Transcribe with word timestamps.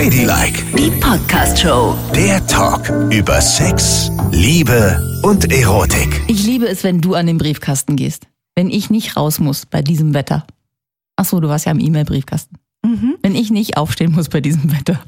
Ladylike, 0.00 0.64
Die 0.78 0.90
Podcast-Show. 0.98 1.94
der 2.14 2.46
Talk 2.46 2.88
über 3.12 3.38
Sex, 3.38 4.10
Liebe 4.32 4.98
und 5.22 5.52
Erotik. 5.52 6.22
Ich 6.26 6.42
liebe 6.46 6.66
es, 6.66 6.82
wenn 6.84 7.02
du 7.02 7.14
an 7.14 7.26
den 7.26 7.36
Briefkasten 7.36 7.96
gehst. 7.96 8.26
Wenn 8.54 8.70
ich 8.70 8.88
nicht 8.88 9.18
raus 9.18 9.40
muss 9.40 9.66
bei 9.66 9.82
diesem 9.82 10.14
Wetter. 10.14 10.46
Ach 11.16 11.26
so, 11.26 11.38
du 11.38 11.48
warst 11.50 11.66
ja 11.66 11.72
im 11.72 11.80
E-Mail-Briefkasten. 11.80 12.56
Wenn 13.20 13.34
ich 13.34 13.50
nicht 13.50 13.76
aufstehen 13.76 14.12
muss 14.12 14.30
bei 14.30 14.40
diesem 14.40 14.72
Wetter. 14.72 14.98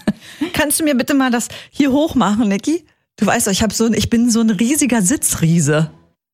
Kannst 0.54 0.80
du 0.80 0.84
mir 0.84 0.94
bitte 0.96 1.12
mal 1.12 1.30
das 1.30 1.48
hier 1.68 1.92
hoch 1.92 2.14
machen, 2.14 2.48
Niki? 2.48 2.86
Du 3.16 3.26
weißt 3.26 3.48
doch, 3.48 3.52
ich 3.52 3.62
habe 3.62 3.74
so 3.74 3.84
ein, 3.84 3.92
ich 3.92 4.08
bin 4.08 4.30
so 4.30 4.40
ein 4.40 4.48
riesiger 4.48 5.02
Sitzriese. 5.02 5.90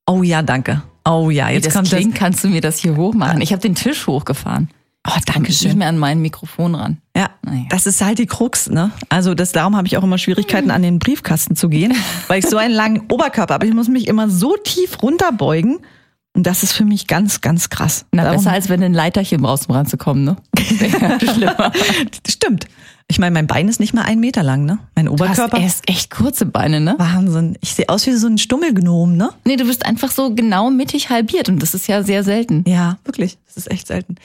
Oh 0.06 0.22
ja, 0.22 0.40
danke. 0.42 0.84
Oh 1.04 1.30
ja, 1.30 1.48
Wie 1.48 1.54
jetzt 1.54 1.66
das 1.66 1.74
kommt 1.74 1.88
klingt, 1.88 2.14
kannst 2.14 2.44
du 2.44 2.48
mir 2.48 2.60
das 2.60 2.78
hier 2.78 2.94
hochmachen. 2.94 3.40
Ich 3.40 3.50
habe 3.50 3.60
den 3.60 3.74
Tisch 3.74 4.06
hochgefahren. 4.06 4.68
Oh, 5.06 5.18
danke 5.26 5.50
Nicht 5.50 5.60
schön. 5.60 5.76
mehr 5.78 5.88
an 5.88 5.98
mein 5.98 6.20
Mikrofon 6.20 6.74
ran. 6.74 6.98
Ja, 7.14 7.28
Naja. 7.42 7.64
das 7.68 7.86
ist 7.86 8.02
halt 8.02 8.18
die 8.18 8.26
Krux, 8.26 8.70
ne? 8.70 8.90
Also 9.10 9.34
das, 9.34 9.52
darum 9.52 9.76
habe 9.76 9.86
ich 9.86 9.98
auch 9.98 10.02
immer 10.02 10.16
Schwierigkeiten, 10.16 10.70
an 10.70 10.80
den 10.82 10.98
Briefkasten 10.98 11.56
zu 11.56 11.68
gehen, 11.68 11.92
weil 12.28 12.38
ich 12.38 12.46
so 12.48 12.56
einen 12.56 12.72
langen 12.74 13.02
Oberkörper 13.12 13.54
habe. 13.54 13.66
Ich 13.66 13.74
muss 13.74 13.88
mich 13.88 14.08
immer 14.08 14.30
so 14.30 14.56
tief 14.56 15.02
runterbeugen. 15.02 15.78
Und 16.36 16.46
das 16.48 16.62
ist 16.64 16.72
für 16.72 16.84
mich 16.84 17.06
ganz, 17.06 17.42
ganz 17.42 17.70
krass. 17.70 18.06
Na, 18.12 18.24
Darum- 18.24 18.38
besser 18.38 18.50
als 18.52 18.68
wenn 18.68 18.82
ein 18.82 18.92
Leiterchen 18.94 19.40
brauchst, 19.42 19.68
um 19.68 19.74
ranzukommen, 19.76 20.24
ne? 20.24 20.36
Schlimmer. 21.32 21.70
Stimmt. 22.28 22.66
Ich 23.06 23.18
meine, 23.18 23.32
mein 23.34 23.46
Bein 23.46 23.68
ist 23.68 23.80
nicht 23.80 23.92
mal 23.92 24.02
einen 24.02 24.20
Meter 24.20 24.42
lang, 24.42 24.64
ne? 24.64 24.78
Mein 24.96 25.04
Du 25.06 25.12
hast 25.12 25.20
Oberkörper. 25.20 25.58
erst 25.58 25.88
echt 25.88 26.10
kurze 26.10 26.46
Beine, 26.46 26.80
ne? 26.80 26.94
Wahnsinn. 26.98 27.56
Ich 27.60 27.74
sehe 27.74 27.88
aus 27.90 28.06
wie 28.06 28.12
so 28.12 28.26
ein 28.26 28.38
Stummelgnom, 28.38 29.14
ne? 29.16 29.30
Nee, 29.44 29.56
du 29.56 29.66
bist 29.66 29.84
einfach 29.84 30.10
so 30.10 30.34
genau 30.34 30.70
mittig 30.70 31.10
halbiert 31.10 31.48
und 31.50 31.60
das 31.62 31.74
ist 31.74 31.86
ja 31.86 32.02
sehr 32.02 32.24
selten. 32.24 32.64
Ja, 32.66 32.96
wirklich. 33.04 33.36
Das 33.46 33.58
ist 33.58 33.70
echt 33.70 33.86
selten. 33.88 34.16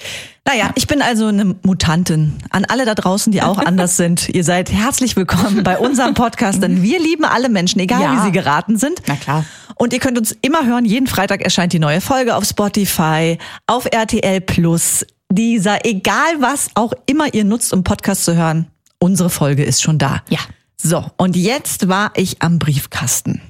Naja, 0.46 0.72
ich 0.76 0.88
bin 0.88 1.02
also 1.02 1.28
eine 1.28 1.56
Mutantin. 1.62 2.36
An 2.52 2.66
alle 2.66 2.86
da 2.86 2.96
draußen, 2.96 3.32
die 3.34 3.42
auch 3.44 3.60
anders 3.60 3.98
sind. 3.98 4.30
Ihr 4.30 4.46
seid 4.46 4.72
herzlich 4.72 5.16
willkommen 5.18 5.62
bei 5.64 5.78
unserem 5.78 6.14
Podcast, 6.14 6.64
denn 6.64 6.82
wir 6.82 7.00
lieben 7.00 7.26
alle 7.26 7.50
Menschen, 7.50 7.80
egal 7.82 8.02
Ja. 8.02 8.14
wie 8.16 8.26
sie 8.28 8.32
geraten 8.32 8.78
sind. 8.78 9.02
Na 9.08 9.16
klar. 9.18 9.44
Und 9.76 9.94
ihr 9.94 10.00
könnt 10.00 10.18
uns 10.18 10.36
immer 10.42 10.66
hören. 10.66 10.86
Jeden 10.86 11.08
Freitag 11.08 11.42
erscheint 11.42 11.74
die 11.74 11.80
neue 11.80 12.00
Folge 12.02 12.36
auf 12.36 12.46
Spotify, 12.46 13.38
auf 13.68 13.86
RTL 13.92 14.42
Plus, 14.42 15.06
dieser, 15.32 15.86
egal 15.86 16.40
was 16.42 16.70
auch 16.76 16.94
immer 17.06 17.34
ihr 17.34 17.44
nutzt, 17.46 17.74
um 17.74 17.84
Podcast 17.84 18.26
zu 18.26 18.36
hören. 18.36 18.68
Unsere 19.00 19.30
Folge 19.30 19.64
ist 19.64 19.82
schon 19.82 19.98
da. 19.98 20.24
Ja. 20.30 20.40
So, 20.82 21.06
und 21.18 21.36
jetzt 21.36 21.88
war 21.88 22.12
ich 22.16 22.42
am 22.42 22.60
Briefkasten. 22.60 23.42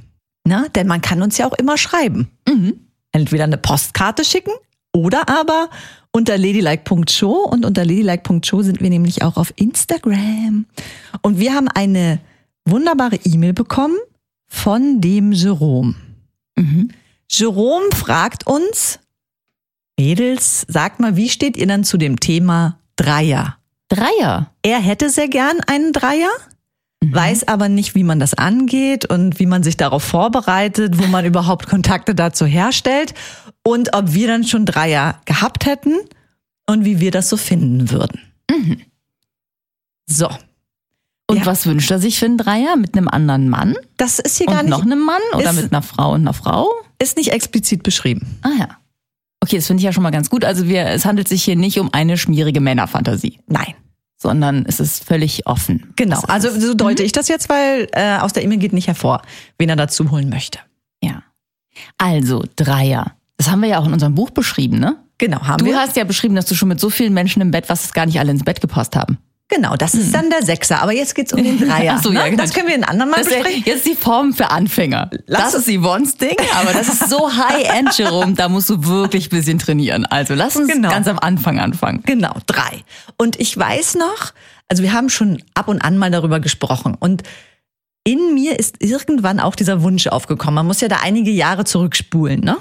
Na, 0.43 0.67
denn 0.69 0.87
man 0.87 1.01
kann 1.01 1.21
uns 1.21 1.37
ja 1.37 1.47
auch 1.47 1.53
immer 1.53 1.77
schreiben. 1.77 2.29
Entweder 3.11 3.43
eine 3.43 3.57
Postkarte 3.57 4.23
schicken 4.23 4.51
oder 4.93 5.29
aber 5.29 5.69
unter 6.11 6.37
ladylike.show 6.37 7.47
und 7.51 7.65
unter 7.65 7.85
ladylike.show 7.85 8.61
sind 8.63 8.81
wir 8.81 8.89
nämlich 8.89 9.21
auch 9.21 9.37
auf 9.37 9.53
Instagram. 9.57 10.65
Und 11.21 11.39
wir 11.39 11.53
haben 11.53 11.67
eine 11.67 12.19
wunderbare 12.65 13.17
E-Mail 13.23 13.53
bekommen 13.53 13.97
von 14.47 15.01
dem 15.01 15.31
Jerome. 15.31 15.95
Jerome 17.29 17.89
fragt 17.95 18.47
uns, 18.47 18.99
Mädels, 19.99 20.65
sagt 20.69 21.01
mal, 21.01 21.17
wie 21.17 21.27
steht 21.27 21.57
ihr 21.57 21.67
dann 21.67 21.83
zu 21.83 21.97
dem 21.97 22.21
Thema 22.21 22.79
Dreier? 22.95 23.57
Dreier. 23.89 24.49
Er 24.61 24.79
hätte 24.79 25.09
sehr 25.09 25.27
gern 25.27 25.59
einen 25.67 25.91
Dreier, 25.91 26.29
weiß 27.03 27.49
aber 27.49 27.67
nicht, 27.67 27.95
wie 27.95 28.05
man 28.05 28.17
das 28.17 28.33
angeht 28.33 29.03
und 29.05 29.39
wie 29.39 29.45
man 29.45 29.61
sich 29.61 29.75
darauf 29.75 30.01
vorbereitet, 30.03 30.97
wo 30.99 31.07
man 31.07 31.25
überhaupt 31.31 31.67
Kontakte 31.67 32.15
dazu 32.15 32.45
herstellt 32.45 33.13
und 33.67 33.93
ob 33.93 34.13
wir 34.13 34.27
dann 34.27 34.45
schon 34.45 34.65
Dreier 34.65 35.19
gehabt 35.25 35.65
hätten 35.65 35.95
und 36.65 36.85
wie 36.85 37.01
wir 37.01 37.11
das 37.11 37.27
so 37.27 37.35
finden 37.35 37.91
würden. 37.91 38.21
So, 40.09 40.29
Und 41.29 41.37
Ja. 41.39 41.45
was 41.45 41.65
wünscht 41.65 41.91
er 41.91 41.99
sich 41.99 42.19
für 42.19 42.25
einen 42.25 42.37
Dreier? 42.37 42.77
Mit 42.77 42.95
einem 42.95 43.09
anderen 43.09 43.49
Mann? 43.49 43.75
das 43.97 44.19
ist 44.19 44.37
hier 44.37 44.47
Und 44.47 44.53
gar 44.53 44.63
nicht, 44.63 44.69
noch 44.71 44.81
einem 44.81 45.03
Mann? 45.05 45.21
Oder 45.35 45.51
mit 45.51 45.73
einer 45.73 45.81
Frau 45.81 46.13
und 46.13 46.21
einer 46.21 46.33
Frau? 46.33 46.69
ist 46.99 47.17
nicht 47.17 47.33
explizit 47.33 47.83
beschrieben. 47.83 48.39
Ah 48.43 48.51
ja. 48.57 48.67
Okay, 49.41 49.55
das 49.55 49.67
finde 49.67 49.81
ich 49.81 49.85
ja 49.85 49.93
schon 49.93 50.03
mal 50.03 50.09
ganz 50.11 50.29
gut. 50.29 50.43
Also 50.43 50.67
wir, 50.67 50.85
es 50.87 51.05
handelt 51.05 51.27
sich 51.27 51.43
hier 51.43 51.55
nicht 51.55 51.79
um 51.79 51.93
eine 51.93 52.17
schmierige 52.17 52.59
Männerfantasie, 52.59 53.39
Nein. 53.47 53.73
sondern 54.17 54.65
es 54.67 54.79
ist 54.79 55.03
völlig 55.03 55.47
offen. 55.47 55.93
Genau, 55.95 56.19
also 56.27 56.49
so 56.59 56.73
deute 56.73 57.03
ich 57.03 57.11
das 57.13 57.27
jetzt, 57.29 57.47
weil 57.49 57.87
äh, 57.93 58.17
aus 58.17 58.33
der 58.33 58.43
E-Mail 58.43 58.57
geht 58.57 58.73
nicht 58.73 58.87
hervor, 58.87 59.21
wen 59.57 59.69
er 59.69 59.75
dazu 59.77 60.11
holen 60.11 60.29
möchte. 60.29 60.59
ja. 61.01 61.23
Also 61.97 62.43
Dreier. 62.57 63.13
Das 63.37 63.49
haben 63.49 63.61
wir 63.61 63.69
ja 63.69 63.79
auch 63.79 63.85
in 63.87 63.93
unserem 63.93 64.15
Buch 64.15 64.31
beschrieben, 64.31 64.79
ne? 64.79 64.97
Genau, 65.17 65.39
haben 65.41 65.59
Du 65.59 65.65
wir. 65.65 65.77
hast 65.77 65.95
ja 65.95 66.03
beschrieben, 66.03 66.35
dass 66.35 66.45
du 66.45 66.55
schon 66.55 66.67
mit 66.67 66.79
so 66.81 66.89
vielen 66.89 67.13
Menschen 67.13 67.41
im 67.41 67.51
Bett 67.51 67.69
warst, 67.69 67.85
dass 67.85 67.93
gar 67.93 68.05
nicht 68.05 68.19
alle 68.19 68.31
ins 68.31 68.43
Bett 68.43 68.59
gepasst 68.59 68.97
haben. 68.97 69.17
Genau, 69.49 69.75
das 69.75 69.95
ist 69.95 70.13
dann 70.13 70.29
der 70.29 70.43
Sechser, 70.43 70.81
aber 70.81 70.93
jetzt 70.93 71.15
geht's 71.15 71.33
um 71.33 71.43
den 71.43 71.57
Dreier. 71.67 71.95
Ach 71.97 72.03
so, 72.03 72.11
ja, 72.11 72.27
genau. 72.29 72.41
Das 72.43 72.53
können 72.53 72.67
wir 72.67 72.75
in 72.75 72.83
anderen 72.83 73.09
Mal 73.09 73.17
Das 73.17 73.27
ist 73.27 73.33
besprechen. 73.33 73.63
jetzt 73.65 73.85
die 73.87 73.95
Form 73.95 74.31
für 74.33 74.51
Anfänger. 74.51 75.09
Lass 75.25 75.53
das 75.53 75.67
ist 75.67 75.75
Yvonnes 75.79 76.17
Ding, 76.17 76.35
aber 76.61 76.71
das 76.71 76.87
ist 76.87 77.09
so 77.09 77.29
high-end, 77.35 77.97
Jerome, 77.97 78.33
da 78.33 78.47
musst 78.47 78.69
du 78.69 78.85
wirklich 78.85 79.25
ein 79.27 79.29
bisschen 79.35 79.57
trainieren. 79.57 80.05
Also 80.05 80.35
lass 80.35 80.55
uns 80.55 80.71
Genau. 80.71 80.89
ganz 80.89 81.07
am 81.07 81.17
Anfang 81.17 81.59
anfangen. 81.59 82.03
Genau, 82.05 82.35
drei. 82.45 82.83
Und 83.17 83.39
ich 83.39 83.57
weiß 83.57 83.95
noch, 83.95 84.33
also 84.67 84.83
wir 84.83 84.93
haben 84.93 85.09
schon 85.09 85.41
ab 85.55 85.67
und 85.67 85.81
an 85.81 85.97
mal 85.97 86.11
darüber 86.11 86.39
gesprochen 86.39 86.95
und 86.99 87.23
in 88.03 88.35
mir 88.35 88.57
ist 88.59 88.75
irgendwann 88.83 89.39
auch 89.39 89.55
dieser 89.55 89.81
Wunsch 89.81 90.05
aufgekommen. 90.07 90.55
Man 90.55 90.67
muss 90.67 90.79
ja 90.81 90.87
da 90.87 90.97
einige 91.03 91.31
Jahre 91.31 91.63
zurückspulen, 91.65 92.39
ne? 92.41 92.57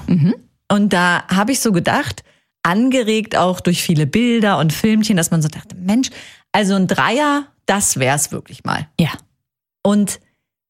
Und 0.71 0.93
da 0.93 1.23
habe 1.29 1.53
ich 1.53 1.61
so 1.61 1.71
gedacht, 1.73 2.23
angeregt 2.63 3.37
auch 3.37 3.61
durch 3.61 3.83
viele 3.83 4.07
Bilder 4.07 4.59
und 4.59 4.73
Filmchen, 4.73 5.17
dass 5.17 5.31
man 5.31 5.41
so 5.41 5.49
dachte, 5.49 5.77
Mensch, 5.77 6.11
also 6.53 6.75
ein 6.75 6.87
Dreier, 6.87 7.47
das 7.67 7.99
wär's 7.99 8.33
wirklich 8.33 8.65
mal. 8.65 8.87
Ja. 8.99 9.11
Und 9.83 10.21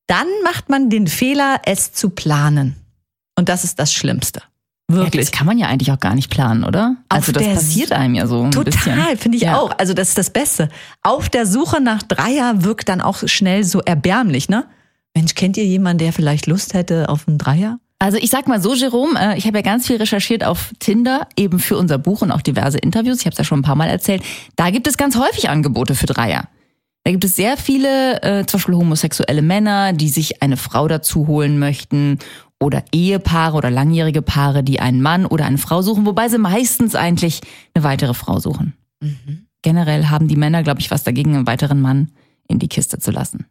dann 0.06 0.26
macht 0.44 0.68
man 0.70 0.90
den 0.90 1.06
Fehler, 1.06 1.60
es 1.64 1.92
zu 1.92 2.10
planen. 2.10 2.76
Und 3.36 3.48
das 3.48 3.64
ist 3.64 3.78
das 3.78 3.92
Schlimmste. 3.92 4.42
Ja, 4.90 4.96
Wirklich. 4.96 5.26
das 5.26 5.32
kann 5.32 5.46
man 5.46 5.58
ja 5.58 5.66
eigentlich 5.68 5.92
auch 5.92 6.00
gar 6.00 6.14
nicht 6.14 6.30
planen, 6.30 6.64
oder? 6.64 6.96
Auf 7.10 7.16
Also 7.18 7.32
das 7.32 7.44
passiert 7.44 7.92
einem 7.92 8.14
ja 8.14 8.26
so 8.26 8.42
ein 8.44 8.50
bisschen. 8.50 8.94
Total, 8.96 9.16
finde 9.18 9.36
ich 9.36 9.44
Ja. 9.44 9.58
auch. 9.58 9.70
Also 9.78 9.92
das 9.92 10.08
ist 10.08 10.18
das 10.18 10.30
Beste. 10.30 10.70
Auf 11.02 11.28
der 11.28 11.44
Suche 11.46 11.82
nach 11.82 12.02
Dreier 12.02 12.64
wirkt 12.64 12.88
dann 12.88 13.02
auch 13.02 13.18
schnell 13.26 13.64
so 13.64 13.80
erbärmlich, 13.80 14.48
ne? 14.48 14.64
Mensch, 15.14 15.34
kennt 15.34 15.58
ihr 15.58 15.66
jemanden, 15.66 15.98
der 15.98 16.12
vielleicht 16.14 16.46
Lust 16.46 16.72
hätte 16.72 17.10
auf 17.10 17.28
einen 17.28 17.36
Dreier? 17.36 17.78
Also 18.00 18.16
ich 18.16 18.30
sag 18.30 18.46
mal 18.46 18.62
so, 18.62 18.74
Jerome, 18.74 19.18
äh, 19.18 19.38
ich 19.38 19.46
habe 19.46 19.58
ja 19.58 19.62
ganz 19.62 19.86
viel 19.86 19.96
recherchiert 19.96 20.44
auf 20.44 20.72
Tinder, 20.78 21.26
eben 21.36 21.58
für 21.58 21.76
unser 21.76 21.98
Buch 21.98 22.22
und 22.22 22.30
auch 22.30 22.42
diverse 22.42 22.78
Interviews. 22.78 23.20
Ich 23.20 23.26
habe 23.26 23.32
es 23.32 23.38
ja 23.38 23.44
schon 23.44 23.60
ein 23.60 23.64
paar 23.64 23.74
Mal 23.74 23.88
erzählt. 23.88 24.22
Da 24.56 24.70
gibt 24.70 24.86
es 24.86 24.96
ganz 24.96 25.16
häufig 25.16 25.48
Angebote 25.50 25.94
für 25.94 26.06
Dreier. 26.06 26.48
Da 27.04 27.10
gibt 27.10 27.24
es 27.24 27.34
sehr 27.34 27.56
viele, 27.56 28.22
äh, 28.22 28.46
zum 28.46 28.58
Beispiel 28.58 28.74
homosexuelle 28.76 29.42
Männer, 29.42 29.92
die 29.92 30.10
sich 30.10 30.42
eine 30.42 30.56
Frau 30.56 30.86
dazu 30.86 31.26
holen 31.26 31.58
möchten 31.58 32.18
oder 32.60 32.84
Ehepaare 32.92 33.56
oder 33.56 33.70
langjährige 33.70 34.22
Paare, 34.22 34.62
die 34.62 34.80
einen 34.80 35.00
Mann 35.00 35.26
oder 35.26 35.46
eine 35.46 35.58
Frau 35.58 35.82
suchen, 35.82 36.06
wobei 36.06 36.28
sie 36.28 36.38
meistens 36.38 36.94
eigentlich 36.94 37.40
eine 37.74 37.84
weitere 37.84 38.14
Frau 38.14 38.38
suchen. 38.40 38.74
Generell 39.62 40.06
haben 40.06 40.28
die 40.28 40.36
Männer, 40.36 40.62
glaube 40.62 40.80
ich, 40.80 40.90
was 40.90 41.02
dagegen, 41.02 41.34
einen 41.34 41.46
weiteren 41.46 41.80
Mann 41.80 42.10
in 42.46 42.58
die 42.58 42.68
Kiste 42.68 42.98
zu 42.98 43.10
lassen. 43.10 43.46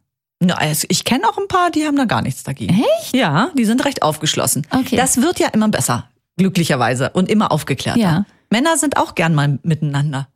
Ich 0.88 1.04
kenne 1.04 1.28
auch 1.28 1.36
ein 1.36 1.48
paar, 1.48 1.70
die 1.70 1.84
haben 1.84 1.96
da 1.96 2.04
gar 2.04 2.22
nichts 2.22 2.44
dagegen. 2.44 2.80
Echt? 3.00 3.14
Ja, 3.14 3.50
die 3.58 3.64
sind 3.64 3.84
recht 3.84 4.02
aufgeschlossen. 4.02 4.66
Okay. 4.70 4.96
Das 4.96 5.20
wird 5.20 5.40
ja 5.40 5.48
immer 5.48 5.68
besser, 5.68 6.08
glücklicherweise, 6.36 7.10
und 7.10 7.28
immer 7.28 7.50
aufgeklärter. 7.50 8.00
Ja. 8.00 8.24
Männer 8.50 8.76
sind 8.76 8.96
auch 8.96 9.14
gern 9.14 9.34
mal 9.34 9.58
miteinander. 9.62 10.28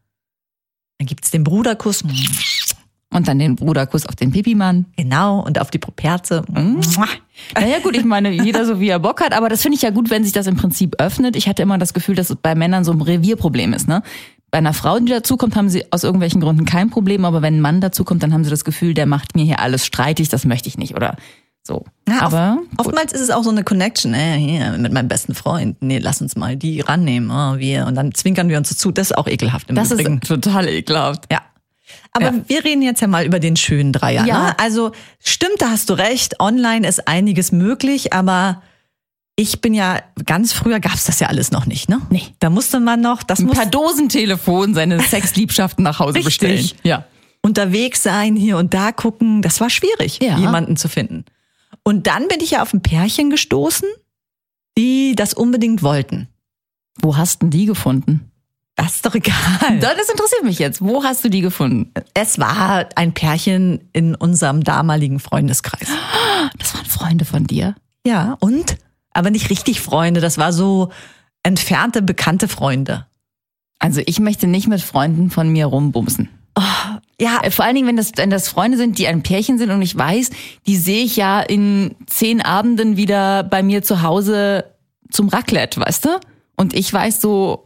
Dann 0.99 1.07
gibt's 1.07 1.31
den 1.31 1.45
Bruderkuss. 1.45 2.03
Und 3.15 3.29
dann 3.29 3.39
den 3.39 3.57
Bruderkuss 3.57 4.07
auf 4.07 4.17
den 4.17 4.33
Pipimann. 4.33 4.87
Genau, 4.97 5.41
und 5.41 5.61
auf 5.61 5.71
die 5.71 5.79
Properze. 5.79 6.45
Naja 7.55 7.79
gut, 7.81 7.97
ich 7.97 8.05
meine, 8.05 8.31
jeder 8.31 8.65
so 8.65 8.81
wie 8.81 8.89
er 8.89 8.99
Bock 8.99 9.21
hat, 9.21 9.33
aber 9.35 9.49
das 9.49 9.63
finde 9.63 9.77
ich 9.77 9.83
ja 9.83 9.91
gut, 9.91 10.11
wenn 10.11 10.25
sich 10.25 10.33
das 10.33 10.47
im 10.47 10.57
Prinzip 10.57 11.01
öffnet. 11.01 11.37
Ich 11.37 11.49
hatte 11.49 11.63
immer 11.63 11.79
das 11.79 11.95
Gefühl, 11.95 12.15
dass 12.15 12.31
es 12.31 12.37
bei 12.37 12.55
Männern 12.55 12.85
so 12.85 12.93
ein 12.93 13.01
Revierproblem 13.01 13.73
ist, 13.73 13.87
ne? 13.87 14.03
Bei 14.53 14.59
einer 14.59 14.75
Frau, 14.75 15.01
die 15.01 15.11
dazukommt, 15.11 15.57
haben 15.57 15.71
sie 15.71 15.91
aus 15.91 16.05
irgendwelchen 16.05 16.41
Gründen 16.43 16.67
kein 16.67 16.91
Problem, 16.91 17.25
aber 17.25 17.41
wenn 17.41 17.57
ein 17.57 17.61
Mann 17.63 17.81
dazukommt, 17.81 18.23
dann 18.23 18.35
haben 18.35 18.45
sie 18.45 18.51
das 18.51 18.65
Gefühl, 18.65 18.93
der 18.93 19.07
macht 19.07 19.35
mir 19.35 19.45
hier 19.45 19.61
alles 19.61 19.87
streitig, 19.87 20.29
das 20.29 20.45
möchte 20.45 20.69
ich 20.69 20.77
nicht 20.77 20.95
oder 20.95 21.17
so. 21.63 21.87
Ja, 22.07 22.21
aber 22.21 22.59
oft, 22.77 22.89
oftmals 22.89 23.13
ist 23.15 23.23
es 23.23 23.31
auch 23.31 23.45
so 23.45 23.51
eine 23.51 23.65
Connection, 23.65 24.13
äh, 24.13 24.37
hier, 24.37 24.73
mit 24.77 24.93
meinem 24.93 25.09
besten 25.09 25.35
Freund. 25.35 25.79
Nee, 25.81 25.99
lass 25.99 26.21
uns 26.21 26.37
mal 26.37 26.57
die 26.57 26.81
rannehmen, 26.83 27.31
oh, 27.31 27.59
wir. 27.59 27.87
Und 27.87 27.95
dann 27.95 28.13
zwinkern 28.13 28.51
wir 28.51 28.59
uns 28.59 28.77
zu. 28.77 28.91
Das 28.93 29.11
ist 29.11 29.17
auch 29.17 29.27
ekelhaft 29.27 29.71
im 29.71 29.75
das 29.77 29.91
Übrigen. 29.91 30.19
ist 30.21 30.29
total 30.29 30.69
ekelhaft. 30.69 31.33
Ja. 31.33 31.41
Aber 32.13 32.27
Ja. 32.27 32.35
wir 32.47 32.65
reden 32.65 32.83
jetzt 32.83 33.01
ja 33.01 33.07
mal 33.07 33.25
über 33.25 33.41
den 33.41 33.57
schönen 33.57 33.93
Dreier. 33.95 34.27
Ja. 34.27 34.47
Ne? 34.49 34.59
Also 34.59 34.93
stimmt, 35.19 35.61
da 35.63 35.71
hast 35.71 35.89
du 35.89 35.95
recht. 35.95 36.41
Online 36.41 36.87
ist 36.87 37.09
einiges 37.09 37.53
möglich, 37.53 38.13
aber 38.13 38.61
ich 39.37 39.61
bin 39.61 39.73
ja, 39.75 40.01
ganz 40.27 40.53
früher 40.53 40.79
gab's 40.81 41.05
das 41.05 41.19
ja 41.21 41.29
alles 41.29 41.51
noch 41.51 41.67
nicht, 41.67 41.89
ne? 41.89 42.01
Nee. 42.11 42.23
Da 42.39 42.51
musste 42.51 42.81
man 42.81 43.01
noch, 43.01 43.23
das 43.23 43.39
Ein 43.41 43.47
muss 43.47 43.57
paar 43.57 43.67
Dosentelefon 43.67 44.75
seine 44.75 45.01
Sexliebschaften 45.03 45.83
nach 45.83 45.99
Hause 45.99 46.17
Richtig. 46.17 46.25
bestellen. 46.25 46.71
Ja. 46.83 47.05
unterwegs 47.43 48.03
sein, 48.03 48.37
hier 48.37 48.57
und 48.59 48.73
da 48.75 48.93
gucken. 48.93 49.43
Das 49.43 49.61
war 49.61 49.71
schwierig, 49.71 50.21
Ja. 50.23 50.39
jemanden 50.39 50.77
zu 50.77 50.89
finden. 50.89 51.25
Und 51.83 52.07
dann 52.07 52.29
bin 52.29 52.41
ich 52.41 52.53
ja 52.53 52.63
auf 52.63 52.73
ein 52.73 52.83
Pärchen 52.83 53.31
gestoßen, 53.31 53.89
die 54.79 55.15
das 55.17 55.35
unbedingt 55.35 55.83
wollten. 55.83 56.29
Wo 57.01 57.17
hast 57.17 57.43
denn 57.43 57.51
die 57.51 57.67
gefunden? 57.67 58.31
Das 58.77 58.97
ist 58.97 59.07
doch 59.07 59.15
egal. 59.15 59.35
Das 59.81 60.09
interessiert 60.09 60.45
mich 60.45 60.59
jetzt. 60.59 60.81
Wo 60.81 61.03
hast 61.05 61.25
du 61.25 61.29
die 61.31 61.41
gefunden? 61.41 61.91
Es 62.15 62.39
war 62.39 62.87
ein 62.97 63.13
Pärchen 63.13 63.89
in 63.93 64.15
unserem 64.15 64.63
damaligen 64.65 65.19
Freundeskreis. 65.21 65.89
Das 66.59 66.75
waren 66.75 66.87
Freunde 66.87 67.25
von 67.25 67.47
dir. 67.47 67.75
Ja, 68.07 68.37
und? 68.41 68.77
Aber 69.15 69.31
nicht 69.31 69.51
richtig 69.51 69.81
Freunde. 69.81 70.21
Das 70.21 70.39
war 70.39 70.53
so 70.53 70.91
entfernte, 71.43 72.03
bekannte 72.03 72.49
Freunde. 72.49 73.07
Also 73.79 74.01
ich 74.07 74.21
möchte 74.21 74.47
nicht 74.47 74.69
mit 74.69 74.81
Freunden 74.81 75.31
von 75.31 75.49
mir 75.51 75.67
rumbumsen. 75.67 76.29
Ja, 77.21 77.41
Äh, 77.43 77.51
Vor 77.51 77.65
allen 77.65 77.75
Dingen, 77.75 77.89
wenn 77.89 77.97
das, 77.97 78.13
wenn 78.17 78.31
das 78.31 78.49
Freunde 78.49 78.77
sind, 78.77 78.99
die 78.99 79.07
ein 79.07 79.23
Pärchen 79.23 79.59
sind 79.59 79.71
und 79.71 79.83
ich 79.83 79.97
weiß, 79.97 80.31
die 80.67 80.77
sehe 80.77 81.05
ich 81.05 81.17
ja 81.17 81.41
in 81.41 81.95
zehn 82.07 82.41
Abenden 82.43 82.97
wieder 82.97 83.43
bei 83.43 83.63
mir 83.63 83.83
zu 83.83 84.03
Hause 84.03 84.65
zum 85.11 85.29
Raclette, 85.29 85.81
weißt 85.81 86.05
du? 86.05 86.21
Und 86.57 86.75
ich 86.75 86.93
weiß 86.93 87.21
so, 87.21 87.65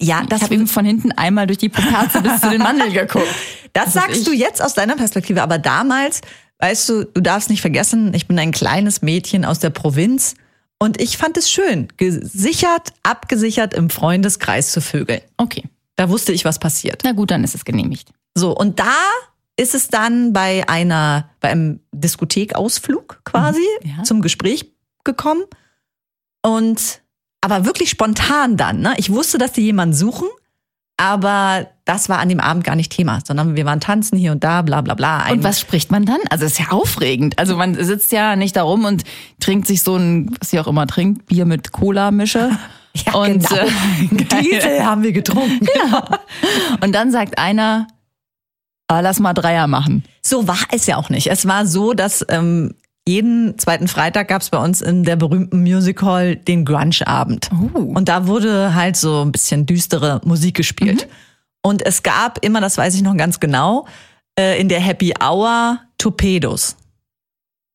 ja, 0.00 0.22
ich 0.22 0.28
das, 0.28 0.42
habe 0.42 0.54
ihm 0.54 0.66
von 0.66 0.84
hinten 0.84 1.12
einmal 1.12 1.46
durch 1.46 1.58
die 1.58 1.68
Pokerze 1.68 2.20
bis 2.22 2.40
zu 2.40 2.50
den 2.50 2.62
Mandeln 2.62 2.92
geguckt. 2.92 3.26
das 3.72 3.92
sagst 3.92 4.18
ich. 4.20 4.24
du 4.24 4.32
jetzt 4.32 4.62
aus 4.62 4.74
deiner 4.74 4.96
Perspektive. 4.96 5.42
Aber 5.42 5.58
damals, 5.58 6.20
weißt 6.58 6.88
du, 6.88 7.04
du 7.04 7.20
darfst 7.20 7.50
nicht 7.50 7.60
vergessen, 7.60 8.14
ich 8.14 8.26
bin 8.26 8.38
ein 8.38 8.52
kleines 8.52 9.02
Mädchen 9.02 9.44
aus 9.44 9.58
der 9.58 9.70
Provinz 9.70 10.34
und 10.78 11.00
ich 11.00 11.16
fand 11.16 11.36
es 11.36 11.50
schön, 11.50 11.88
gesichert, 11.96 12.92
abgesichert 13.02 13.74
im 13.74 13.90
Freundeskreis 13.90 14.72
zu 14.72 14.80
vögeln. 14.80 15.20
Okay, 15.36 15.64
Da 15.96 16.08
wusste 16.08 16.32
ich, 16.32 16.44
was 16.44 16.58
passiert. 16.58 17.02
na 17.04 17.12
gut, 17.12 17.30
dann 17.30 17.42
ist 17.44 17.54
es 17.54 17.64
genehmigt. 17.64 18.10
So, 18.36 18.56
und 18.56 18.78
da 18.78 18.94
ist 19.56 19.74
es 19.74 19.88
dann 19.88 20.32
bei 20.32 20.68
einer, 20.68 21.28
bei 21.40 21.48
einem 21.50 21.80
Diskothekausflug 21.92 23.22
quasi 23.24 23.60
Mhm, 23.82 23.90
ja. 23.98 24.02
zum 24.04 24.22
Gespräch 24.22 24.70
gekommen. 25.04 25.42
Und 26.42 27.00
aber 27.40 27.64
wirklich 27.64 27.90
spontan 27.90 28.56
dann, 28.56 28.80
ne? 28.80 28.94
Ich 28.98 29.10
wusste, 29.10 29.38
dass 29.38 29.52
die 29.52 29.62
jemanden 29.62 29.94
suchen, 29.94 30.28
aber 30.98 31.68
das 31.86 32.08
war 32.10 32.18
an 32.18 32.28
dem 32.28 32.40
Abend 32.40 32.64
gar 32.64 32.74
nicht 32.76 32.92
Thema, 32.92 33.20
sondern 33.24 33.56
wir 33.56 33.64
waren 33.64 33.80
tanzen 33.80 34.18
hier 34.18 34.32
und 34.32 34.44
da, 34.44 34.60
bla 34.62 34.82
bla 34.82 34.94
bla. 34.94 35.18
Ein- 35.20 35.38
Und 35.38 35.44
was 35.44 35.58
spricht 35.60 35.90
man 35.90 36.04
dann? 36.04 36.18
Also 36.28 36.44
es 36.44 36.52
ist 36.52 36.58
ja 36.58 36.66
aufregend. 36.72 37.38
Also 37.38 37.56
man 37.56 37.74
sitzt 37.82 38.12
ja 38.12 38.36
nicht 38.36 38.56
da 38.56 38.62
rum 38.64 38.84
und 38.84 39.04
trinkt 39.40 39.66
sich 39.66 39.82
so 39.82 39.96
ein, 39.96 40.34
was 40.38 40.50
sie 40.50 40.60
auch 40.60 40.66
immer 40.66 40.86
trinkt, 40.86 41.26
Bier 41.26 41.46
mit 41.46 41.72
Cola-Mische. 41.72 42.50
Ja, 43.06 43.12
und, 43.14 43.46
genau. 43.48 43.62
äh, 43.62 44.42
Diesel 44.42 44.84
haben 44.84 45.02
wir 45.04 45.12
getrunken. 45.12 45.68
und 46.80 46.92
dann 46.92 47.12
sagt 47.12 47.38
einer, 47.38 47.86
ah, 48.88 48.98
lass 49.00 49.20
mal 49.20 49.34
Dreier 49.34 49.68
machen. 49.68 50.02
So 50.20 50.48
war 50.48 50.58
es 50.72 50.86
ja 50.86 50.96
auch 50.96 51.08
nicht. 51.08 51.28
Es 51.28 51.46
war 51.46 51.64
so, 51.66 51.92
dass 51.92 52.26
ähm, 52.28 52.74
jeden 53.08 53.58
zweiten 53.58 53.88
Freitag 53.88 54.28
gab 54.28 54.42
es 54.42 54.50
bei 54.50 54.58
uns 54.58 54.82
in 54.82 55.02
der 55.02 55.16
berühmten 55.16 55.62
Music 55.62 56.02
Hall 56.02 56.36
den 56.36 56.66
Grunge-Abend. 56.66 57.48
Oh. 57.52 57.78
Und 57.78 58.08
da 58.08 58.26
wurde 58.26 58.74
halt 58.74 58.96
so 58.96 59.22
ein 59.22 59.32
bisschen 59.32 59.64
düstere 59.64 60.20
Musik 60.24 60.56
gespielt. 60.56 61.08
Und 61.62 61.84
es 61.84 62.02
gab 62.02 62.44
immer, 62.44 62.60
das 62.60 62.76
weiß 62.76 62.94
ich 62.94 63.02
noch 63.02 63.16
ganz 63.16 63.40
genau, 63.40 63.86
äh, 64.38 64.60
in 64.60 64.68
der 64.68 64.80
Happy 64.80 65.14
Hour 65.20 65.80
Torpedos. 65.96 66.76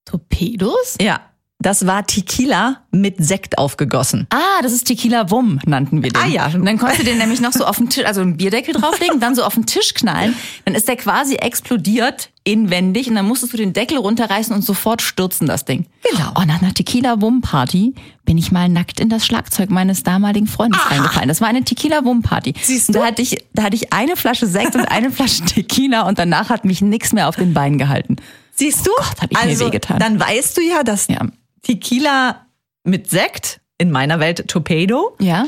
Torpedos? 0.06 0.98
Ja. 1.02 1.20
Das 1.64 1.88
war 1.88 2.06
Tequila 2.06 2.82
mit 2.92 3.16
Sekt 3.20 3.58
aufgegossen. 3.58 4.28
Ah, 4.30 4.62
das 4.62 4.74
ist 4.74 4.84
Tequila 4.84 5.32
Wum, 5.32 5.60
nannten 5.66 6.04
wir 6.04 6.12
den. 6.12 6.22
Ah, 6.22 6.28
ja. 6.28 6.46
Und 6.48 6.66
dann 6.66 6.78
konntest 6.78 7.02
du 7.02 7.06
den 7.06 7.18
nämlich 7.18 7.40
noch 7.40 7.54
so 7.54 7.66
auf 7.66 7.78
den 7.78 7.90
Tisch, 7.90 8.06
also 8.06 8.20
einen 8.20 8.36
Bierdeckel 8.36 8.74
drauflegen, 8.74 9.22
dann 9.22 9.34
so 9.34 9.44
auf 9.44 9.54
den 9.54 9.66
Tisch 9.66 9.94
knallen. 9.94 10.36
Dann 10.66 10.76
ist 10.76 10.90
der 10.90 10.98
quasi 10.98 11.36
explodiert 11.36 12.30
inwendig 12.44 13.08
und 13.08 13.16
dann 13.16 13.26
musstest 13.26 13.54
du 13.54 13.58
den 13.58 13.72
Deckel 13.72 13.98
runterreißen 13.98 14.54
und 14.54 14.62
sofort 14.62 15.02
stürzen 15.02 15.48
das 15.48 15.64
Ding. 15.64 15.86
Genau. 16.12 16.32
Oh, 16.36 16.42
nach 16.46 16.62
einer 16.62 16.74
Tequila 16.74 17.22
Wum 17.22 17.40
Party 17.40 17.96
bin 18.26 18.38
ich 18.38 18.52
mal 18.52 18.68
nackt 18.68 19.00
in 19.00 19.08
das 19.08 19.26
Schlagzeug 19.26 19.70
meines 19.70 20.04
damaligen 20.04 20.48
Freundes 20.48 20.82
reingefallen. 20.92 21.30
Das 21.30 21.40
war 21.40 21.48
eine 21.48 21.64
Tequila 21.64 22.04
Wum 22.04 22.22
Party. 22.22 22.54
Siehst 22.62 22.90
Und 22.90 22.96
du? 22.96 23.00
Da 23.00 23.06
hatte 23.08 23.22
ich, 23.22 23.38
da 23.54 23.64
hatte 23.64 23.78
ich 23.78 23.94
eine 23.94 24.18
Flasche 24.18 24.48
Sekt 24.48 24.76
und 24.76 24.86
eine 24.86 25.12
Flasche 25.12 25.44
Tequila 25.46 26.02
und 26.02 26.20
danach 26.20 26.50
hat 26.50 26.66
mich 26.66 26.82
nichts 26.82 27.14
mehr 27.14 27.30
auf 27.30 27.38
den 27.38 27.54
Beinen 27.54 27.78
gehalten. 27.78 28.18
Siehst 28.56 28.86
du? 28.86 28.92
Gott, 28.98 29.22
hab 29.22 29.32
ich 29.32 29.38
mir 29.38 29.50
also, 29.50 29.66
wehgetan. 29.66 30.00
Dann 30.00 30.20
weißt 30.20 30.58
du 30.58 30.62
ja, 30.62 30.84
dass 30.84 31.08
Ja. 31.08 31.22
Tequila 31.64 32.46
mit 32.84 33.10
Sekt, 33.10 33.60
in 33.78 33.92
meiner 33.92 34.20
Welt 34.20 34.48
Torpedo, 34.48 35.16
Ja, 35.20 35.48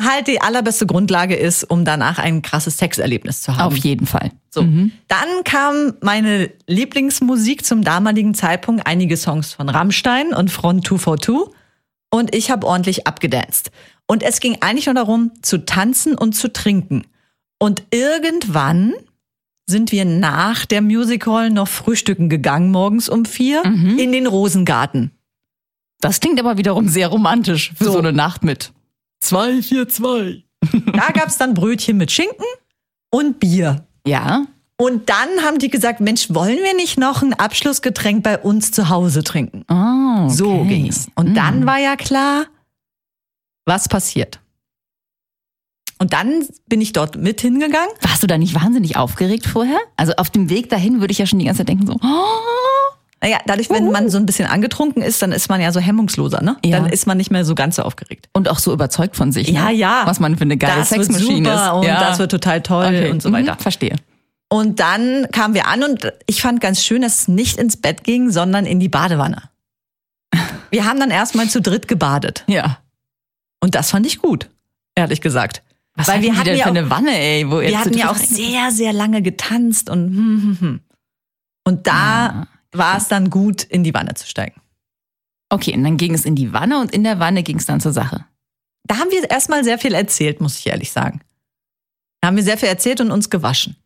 halt 0.00 0.26
die 0.26 0.40
allerbeste 0.40 0.86
Grundlage 0.86 1.34
ist, 1.36 1.64
um 1.64 1.84
danach 1.84 2.18
ein 2.18 2.42
krasses 2.42 2.78
Sexerlebnis 2.78 3.42
zu 3.42 3.56
haben. 3.56 3.72
auf 3.72 3.76
jeden 3.76 4.06
Fall. 4.06 4.30
So. 4.50 4.62
Dann 4.62 5.44
kam 5.44 5.94
meine 6.00 6.50
Lieblingsmusik 6.66 7.64
zum 7.64 7.82
damaligen 7.82 8.34
Zeitpunkt, 8.34 8.86
einige 8.86 9.16
Songs 9.16 9.54
von 9.54 9.68
Rammstein 9.68 10.34
und 10.34 10.50
Front 10.50 10.86
242 10.86 11.54
und 12.10 12.34
ich 12.34 12.50
habe 12.50 12.66
ordentlich 12.66 13.06
abgedanced. 13.06 13.70
Und 14.06 14.22
es 14.22 14.40
ging 14.40 14.58
eigentlich 14.60 14.86
nur 14.86 14.94
darum, 14.94 15.30
zu 15.40 15.64
tanzen 15.64 16.18
und 16.18 16.34
zu 16.34 16.52
trinken. 16.52 17.06
Und 17.58 17.84
irgendwann 17.90 18.92
sind 19.66 19.92
wir 19.92 20.04
nach 20.04 20.66
der 20.66 20.82
Music 20.82 21.26
Hall 21.26 21.48
noch 21.50 21.68
frühstücken 21.68 22.28
gegangen, 22.28 22.70
morgens 22.70 23.08
um 23.08 23.24
vier, 23.24 23.62
in 23.64 24.12
den 24.12 24.26
Rosengarten. 24.26 25.12
Das 26.02 26.20
klingt 26.20 26.38
aber 26.40 26.58
wiederum 26.58 26.88
sehr 26.88 27.08
romantisch 27.08 27.72
für 27.78 27.84
so, 27.84 27.92
So. 27.92 27.98
eine 28.00 28.12
Nacht 28.12 28.42
mit 28.44 28.72
242. 29.20 30.44
Da 30.92 31.10
gab's 31.12 31.38
dann 31.38 31.54
Brötchen 31.54 31.96
mit 31.96 32.12
Schinken 32.12 32.44
und 33.10 33.40
Bier. 33.40 33.86
Ja. 34.06 34.44
Und 34.76 35.08
dann 35.08 35.28
haben 35.44 35.58
die 35.58 35.70
gesagt, 35.70 36.00
Mensch, 36.00 36.28
wollen 36.34 36.58
wir 36.58 36.74
nicht 36.74 36.98
noch 36.98 37.22
ein 37.22 37.34
Abschlussgetränk 37.34 38.22
bei 38.24 38.38
uns 38.38 38.72
zu 38.72 38.88
Hause 38.88 39.22
trinken? 39.22 39.64
Oh, 39.70 40.24
okay. 40.24 40.34
So 40.34 40.64
ging's. 40.64 41.06
Und 41.14 41.34
dann 41.34 41.66
war 41.66 41.78
ja 41.78 41.94
klar, 41.96 42.46
was 43.64 43.88
passiert. 43.88 44.40
Und 45.98 46.12
dann 46.12 46.44
bin 46.66 46.80
ich 46.80 46.92
dort 46.92 47.16
mit 47.16 47.40
hingegangen. 47.40 47.94
Warst 48.00 48.24
du 48.24 48.26
da 48.26 48.36
nicht 48.38 48.56
wahnsinnig 48.56 48.96
aufgeregt 48.96 49.46
vorher? 49.46 49.78
Also 49.96 50.14
auf 50.16 50.30
dem 50.30 50.50
Weg 50.50 50.68
dahin 50.68 51.00
würde 51.00 51.12
ich 51.12 51.18
ja 51.18 51.26
schon 51.26 51.38
die 51.38 51.44
ganze 51.44 51.58
Zeit 51.58 51.68
denken 51.68 51.86
so, 51.86 51.92
oh, 51.92 52.38
Naja, 53.22 53.38
dadurch, 53.46 53.70
wenn 53.70 53.92
man 53.92 54.10
so 54.10 54.18
ein 54.18 54.26
bisschen 54.26 54.48
angetrunken 54.48 55.00
ist, 55.00 55.22
dann 55.22 55.30
ist 55.30 55.48
man 55.48 55.60
ja 55.60 55.70
so 55.70 55.78
hemmungsloser, 55.78 56.42
ne? 56.42 56.56
Ja. 56.64 56.80
Dann 56.80 56.90
ist 56.90 57.06
man 57.06 57.16
nicht 57.16 57.30
mehr 57.30 57.44
so 57.44 57.54
ganz 57.54 57.76
so 57.76 57.82
aufgeregt. 57.82 58.28
und 58.32 58.48
auch 58.48 58.58
so 58.58 58.72
überzeugt 58.72 59.14
von 59.14 59.30
sich. 59.30 59.48
Ja, 59.48 59.66
ne? 59.66 59.74
ja. 59.74 60.02
Was 60.06 60.18
man 60.18 60.36
für 60.36 60.42
eine 60.42 60.56
geile 60.56 60.80
das 60.80 60.88
Sexmaschine 60.88 61.48
ist. 61.54 61.70
und 61.70 61.84
ja. 61.84 62.00
das 62.00 62.18
wird 62.18 62.32
total 62.32 62.62
toll 62.62 62.86
okay. 62.86 63.10
und 63.10 63.22
so 63.22 63.30
weiter. 63.30 63.54
Mhm, 63.54 63.58
verstehe. 63.58 63.96
Und 64.48 64.80
dann 64.80 65.28
kamen 65.30 65.54
wir 65.54 65.68
an 65.68 65.84
und 65.84 66.12
ich 66.26 66.42
fand 66.42 66.60
ganz 66.60 66.84
schön, 66.84 67.02
dass 67.02 67.20
es 67.20 67.28
nicht 67.28 67.58
ins 67.58 67.76
Bett 67.76 68.02
ging, 68.02 68.30
sondern 68.30 68.66
in 68.66 68.80
die 68.80 68.88
Badewanne. 68.88 69.42
Wir 70.70 70.84
haben 70.84 70.98
dann 70.98 71.10
erstmal 71.10 71.48
zu 71.48 71.60
dritt 71.62 71.86
gebadet. 71.86 72.44
Ja. 72.48 72.78
Und 73.60 73.74
das 73.74 73.90
fand 73.90 74.06
ich 74.06 74.18
gut, 74.18 74.48
ehrlich 74.94 75.20
gesagt. 75.20 75.62
Was 75.94 76.08
Weil 76.08 76.22
wir 76.22 76.34
hatten 76.34 76.46
denn 76.46 76.56
ja 76.56 76.64
für 76.64 76.70
auch- 76.70 76.74
eine 76.74 76.90
Wanne, 76.90 77.18
ey? 77.18 77.50
Wo 77.50 77.60
ihr 77.60 77.68
Wir 77.68 77.78
hatten 77.78 77.96
ja 77.96 78.10
auch 78.10 78.16
sehr, 78.16 78.70
sehr 78.70 78.92
lange 78.92 79.20
getanzt 79.22 79.90
und 79.90 80.08
hm, 80.08 80.42
hm, 80.42 80.56
hm. 80.60 80.80
Und 81.64 81.86
da 81.86 81.92
Ah, 81.92 82.46
war 82.72 82.96
es 82.96 83.08
dann 83.08 83.30
gut, 83.30 83.62
in 83.62 83.84
die 83.84 83.94
Wanne 83.94 84.14
zu 84.14 84.26
steigen. 84.26 84.60
Okay, 85.50 85.74
und 85.74 85.84
dann 85.84 85.98
ging 85.98 86.14
es 86.14 86.24
in 86.24 86.34
die 86.34 86.52
Wanne 86.52 86.80
und 86.80 86.92
in 86.92 87.04
der 87.04 87.18
Wanne 87.18 87.42
ging 87.42 87.58
es 87.58 87.66
dann 87.66 87.80
zur 87.80 87.92
Sache. 87.92 88.24
Da 88.84 88.98
haben 88.98 89.10
wir 89.10 89.30
erstmal 89.30 89.64
sehr 89.64 89.78
viel 89.78 89.94
erzählt, 89.94 90.40
muss 90.40 90.58
ich 90.58 90.66
ehrlich 90.66 90.90
sagen. 90.90 91.20
Da 92.20 92.28
haben 92.28 92.36
wir 92.36 92.44
sehr 92.44 92.58
viel 92.58 92.68
erzählt 92.68 93.00
und 93.00 93.10
uns 93.10 93.30
gewaschen. 93.30 93.76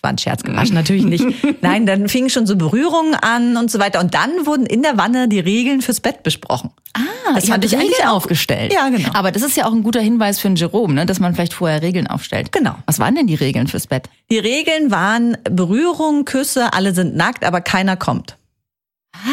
War 0.00 0.10
ein 0.10 0.18
Scherz 0.18 0.42
gewaschen, 0.42 0.74
natürlich 0.74 1.04
nicht. 1.04 1.24
Nein, 1.62 1.86
dann 1.86 2.08
fingen 2.08 2.30
schon 2.30 2.46
so 2.46 2.56
Berührungen 2.56 3.14
an 3.14 3.56
und 3.56 3.70
so 3.70 3.78
weiter. 3.78 4.00
Und 4.00 4.14
dann 4.14 4.46
wurden 4.46 4.66
in 4.66 4.82
der 4.82 4.96
Wanne 4.96 5.28
die 5.28 5.40
Regeln 5.40 5.82
fürs 5.82 6.00
Bett 6.00 6.22
besprochen. 6.22 6.70
Ah, 6.94 7.34
Das 7.34 7.46
fand 7.48 7.64
ich 7.64 7.76
eigentlich 7.76 8.04
aufgestellt. 8.06 8.72
Ja, 8.72 8.88
genau. 8.88 9.10
Aber 9.14 9.30
das 9.32 9.42
ist 9.42 9.56
ja 9.56 9.66
auch 9.66 9.72
ein 9.72 9.82
guter 9.82 10.00
Hinweis 10.00 10.40
für 10.40 10.48
einen 10.48 10.56
Jerome, 10.56 10.94
ne? 10.94 11.06
dass 11.06 11.20
man 11.20 11.34
vielleicht 11.34 11.54
vorher 11.54 11.82
Regeln 11.82 12.06
aufstellt. 12.06 12.52
Genau. 12.52 12.76
Was 12.86 12.98
waren 12.98 13.14
denn 13.14 13.26
die 13.26 13.34
Regeln 13.34 13.66
fürs 13.68 13.86
Bett? 13.86 14.08
Die 14.30 14.38
Regeln 14.38 14.90
waren 14.90 15.36
Berührung, 15.44 16.24
Küsse, 16.24 16.72
alle 16.72 16.94
sind 16.94 17.14
nackt, 17.16 17.44
aber 17.44 17.60
keiner 17.60 17.96
kommt. 17.96 18.36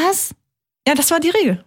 Was? 0.08 0.36
Ja, 0.88 0.96
das 0.96 1.12
war 1.12 1.20
die 1.20 1.30
Regel. 1.30 1.64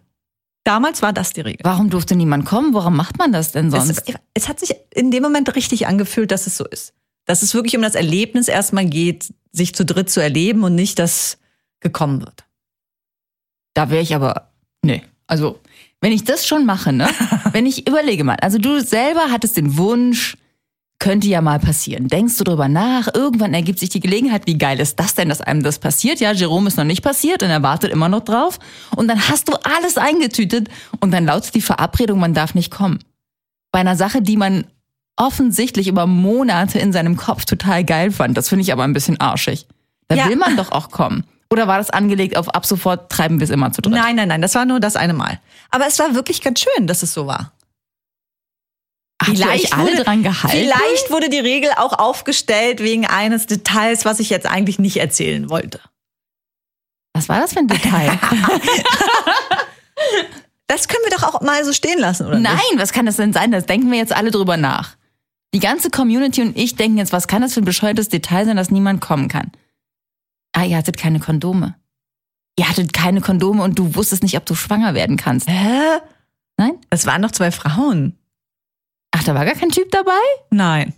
Damals 0.65 1.03
war 1.03 1.13
das 1.13 1.33
die 1.33 1.41
Regel. 1.41 1.61
Warum 1.65 1.91
durfte 1.91 2.15
niemand 2.15 2.45
kommen? 2.47 2.73
Warum 2.73 2.97
macht 2.97 3.19
man 3.19 3.33
das 3.33 3.51
denn 3.53 3.71
sonst? 3.71 3.91
Es, 4.07 4.15
es 4.35 4.49
hat 4.49 4.61
sich 4.61 4.75
in 4.95 5.11
dem 5.11 5.23
Moment 5.23 5.55
richtig 5.57 5.87
angefühlt, 5.89 6.31
dass 6.31 6.47
es 6.47 6.57
so 6.57 6.65
ist. 6.65 6.93
Dass 7.33 7.41
es 7.41 7.55
wirklich 7.55 7.75
um 7.77 7.81
das 7.81 7.95
Erlebnis 7.95 8.47
erstmal 8.47 8.85
geht, 8.85 9.33
sich 9.53 9.75
zu 9.75 9.87
dritt 9.87 10.11
zu 10.11 10.21
erleben 10.21 10.65
und 10.65 10.75
nicht, 10.75 10.99
dass 10.99 11.39
gekommen 11.81 12.21
wird. 12.21 12.45
Da 13.73 13.89
wäre 13.89 14.03
ich 14.03 14.15
aber, 14.15 14.51
nee. 14.83 15.03
Also, 15.27 15.59
wenn 16.03 16.13
ich 16.13 16.25
das 16.25 16.47
schon 16.47 16.67
mache, 16.67 16.93
ne? 16.93 17.09
wenn 17.53 17.65
ich 17.65 17.89
überlege 17.89 18.23
mal, 18.23 18.37
also 18.43 18.59
du 18.59 18.83
selber 18.83 19.31
hattest 19.31 19.57
den 19.57 19.79
Wunsch, 19.79 20.37
könnte 20.99 21.27
ja 21.27 21.41
mal 21.41 21.59
passieren. 21.59 22.09
Denkst 22.09 22.37
du 22.37 22.45
drüber 22.45 22.69
nach? 22.69 23.09
Irgendwann 23.15 23.55
ergibt 23.55 23.79
sich 23.79 23.89
die 23.89 24.01
Gelegenheit. 24.01 24.47
Wie 24.47 24.59
geil 24.59 24.79
ist 24.79 25.01
das 25.01 25.15
denn, 25.15 25.31
dass 25.31 25.41
einem 25.41 25.63
das 25.63 25.79
passiert? 25.79 26.21
Ja, 26.21 26.33
Jerome 26.33 26.69
ist 26.69 26.77
noch 26.77 26.85
nicht 26.85 27.01
passiert 27.01 27.43
und 27.43 27.49
er 27.49 27.63
wartet 27.63 27.93
immer 27.93 28.11
noch 28.11 28.25
drauf. 28.25 28.59
Und 28.95 29.09
dann 29.09 29.27
hast 29.31 29.49
du 29.49 29.55
alles 29.55 29.97
eingetütet 29.97 30.69
und 31.01 31.13
dann 31.13 31.25
lautet 31.25 31.55
die 31.55 31.63
Verabredung, 31.63 32.21
man 32.21 32.35
darf 32.35 32.55
nicht 32.55 32.71
kommen. 32.71 32.99
Bei 33.71 33.79
einer 33.79 33.97
Sache, 33.97 34.21
die 34.21 34.37
man 34.37 34.67
offensichtlich 35.17 35.89
über 35.89 36.07
Monate 36.07 36.79
in 36.79 36.93
seinem 36.93 37.17
Kopf 37.17 37.45
total 37.45 37.85
geil 37.85 38.11
fand. 38.11 38.37
Das 38.37 38.49
finde 38.49 38.63
ich 38.63 38.73
aber 38.73 38.85
ein 38.85 38.93
bisschen 38.93 39.21
arschig. 39.21 39.67
Da 40.09 40.15
Ja. 40.17 40.29
will 40.29 40.37
man 40.37 40.57
doch 40.57 40.73
auch 40.73 40.91
kommen. 40.91 41.25
Oder 41.51 41.69
war 41.69 41.79
das 41.79 41.91
angelegt 41.91 42.37
auf 42.37 42.49
ab 42.55 42.65
sofort 42.65 43.13
treiben 43.13 43.39
wir 43.39 43.45
es 43.45 43.51
immer 43.51 43.73
zu 43.73 43.83
dritt? 43.83 43.93
Nein, 43.93 44.17
nein, 44.17 44.29
nein, 44.29 44.41
das 44.43 44.55
war 44.55 44.65
nur 44.65 44.81
das 44.81 44.97
eine 44.97 45.13
Mal. 45.13 45.39
Aber 45.71 45.87
es 45.87 45.99
war 45.99 46.15
wirklich 46.15 46.41
ganz 46.41 46.61
schön, 46.61 46.87
dass 46.87 47.03
es 47.03 47.13
so 47.13 47.27
war. 47.27 47.53
Euch 49.29 49.73
alle 49.75 49.93
wurde, 49.93 50.03
dran 50.05 50.23
gehalten? 50.25 50.57
Vielleicht 50.57 51.11
wurde 51.11 51.29
die 51.29 51.39
Regel 51.39 51.71
auch 51.77 51.93
aufgestellt 51.99 52.81
wegen 52.81 53.07
eines 53.07 53.47
Details, 53.47 54.05
was 54.05 54.19
ich 54.19 54.31
jetzt 54.31 54.47
eigentlich 54.47 54.79
nicht 54.81 54.97
erzählen 54.97 55.49
wollte. 55.49 55.79
Was 57.15 57.29
war 57.29 57.39
das 57.41 57.53
für 57.53 57.61
ein 57.61 57.69
Detail? 57.69 58.19
Das 60.67 60.89
können 60.89 61.05
wir 61.05 61.17
doch 61.17 61.23
auch 61.35 61.41
mal 61.43 61.63
so 61.67 61.73
stehen 61.75 61.99
lassen, 61.99 62.27
oder 62.27 62.39
Nein, 62.39 62.55
nicht? 62.55 62.79
was 62.81 62.93
kann 62.93 63.05
das 63.05 63.17
denn 63.17 63.35
sein? 63.35 63.53
Das 63.53 63.67
denken 63.67 63.91
wir 63.91 63.99
jetzt 63.99 64.15
alle 64.17 64.31
drüber 64.31 64.57
nach. 64.57 64.97
Die 65.55 65.61
ganze 65.61 65.91
Community 65.91 66.41
und 66.43 66.57
ich 66.57 66.77
denken 66.77 66.99
jetzt, 66.99 67.13
was 67.13 67.29
kann 67.29 67.43
das 67.43 67.55
für 67.55 67.61
ein 67.61 67.67
bescheuertes 67.67 68.09
Detail 68.09 68.47
sein, 68.47 68.57
dass 68.57 68.71
niemand 68.71 69.01
kommen 69.01 69.29
kann? 69.29 69.53
Ah, 70.53 70.65
ihr 70.65 70.77
hattet 70.77 70.97
keine 70.97 71.21
Kondome. 71.21 71.75
Ihr 72.59 72.69
hattet 72.69 72.93
keine 72.93 73.21
Kondome 73.21 73.63
und 73.63 73.79
du 73.79 73.95
wusstest 73.95 74.23
nicht, 74.23 74.37
ob 74.37 74.47
du 74.47 74.55
schwanger 74.55 74.95
werden 74.95 75.17
kannst. 75.17 75.49
Hä? 75.49 75.99
Nein? 76.59 76.79
Es 76.91 77.07
waren 77.07 77.23
noch 77.23 77.31
zwei 77.31 77.51
Frauen. 77.51 78.19
Ach, 79.11 79.25
da 79.25 79.35
war 79.35 79.45
gar 79.45 79.55
kein 79.55 79.71
Typ 79.71 79.91
dabei? 79.91 80.21
Nein. 80.51 80.95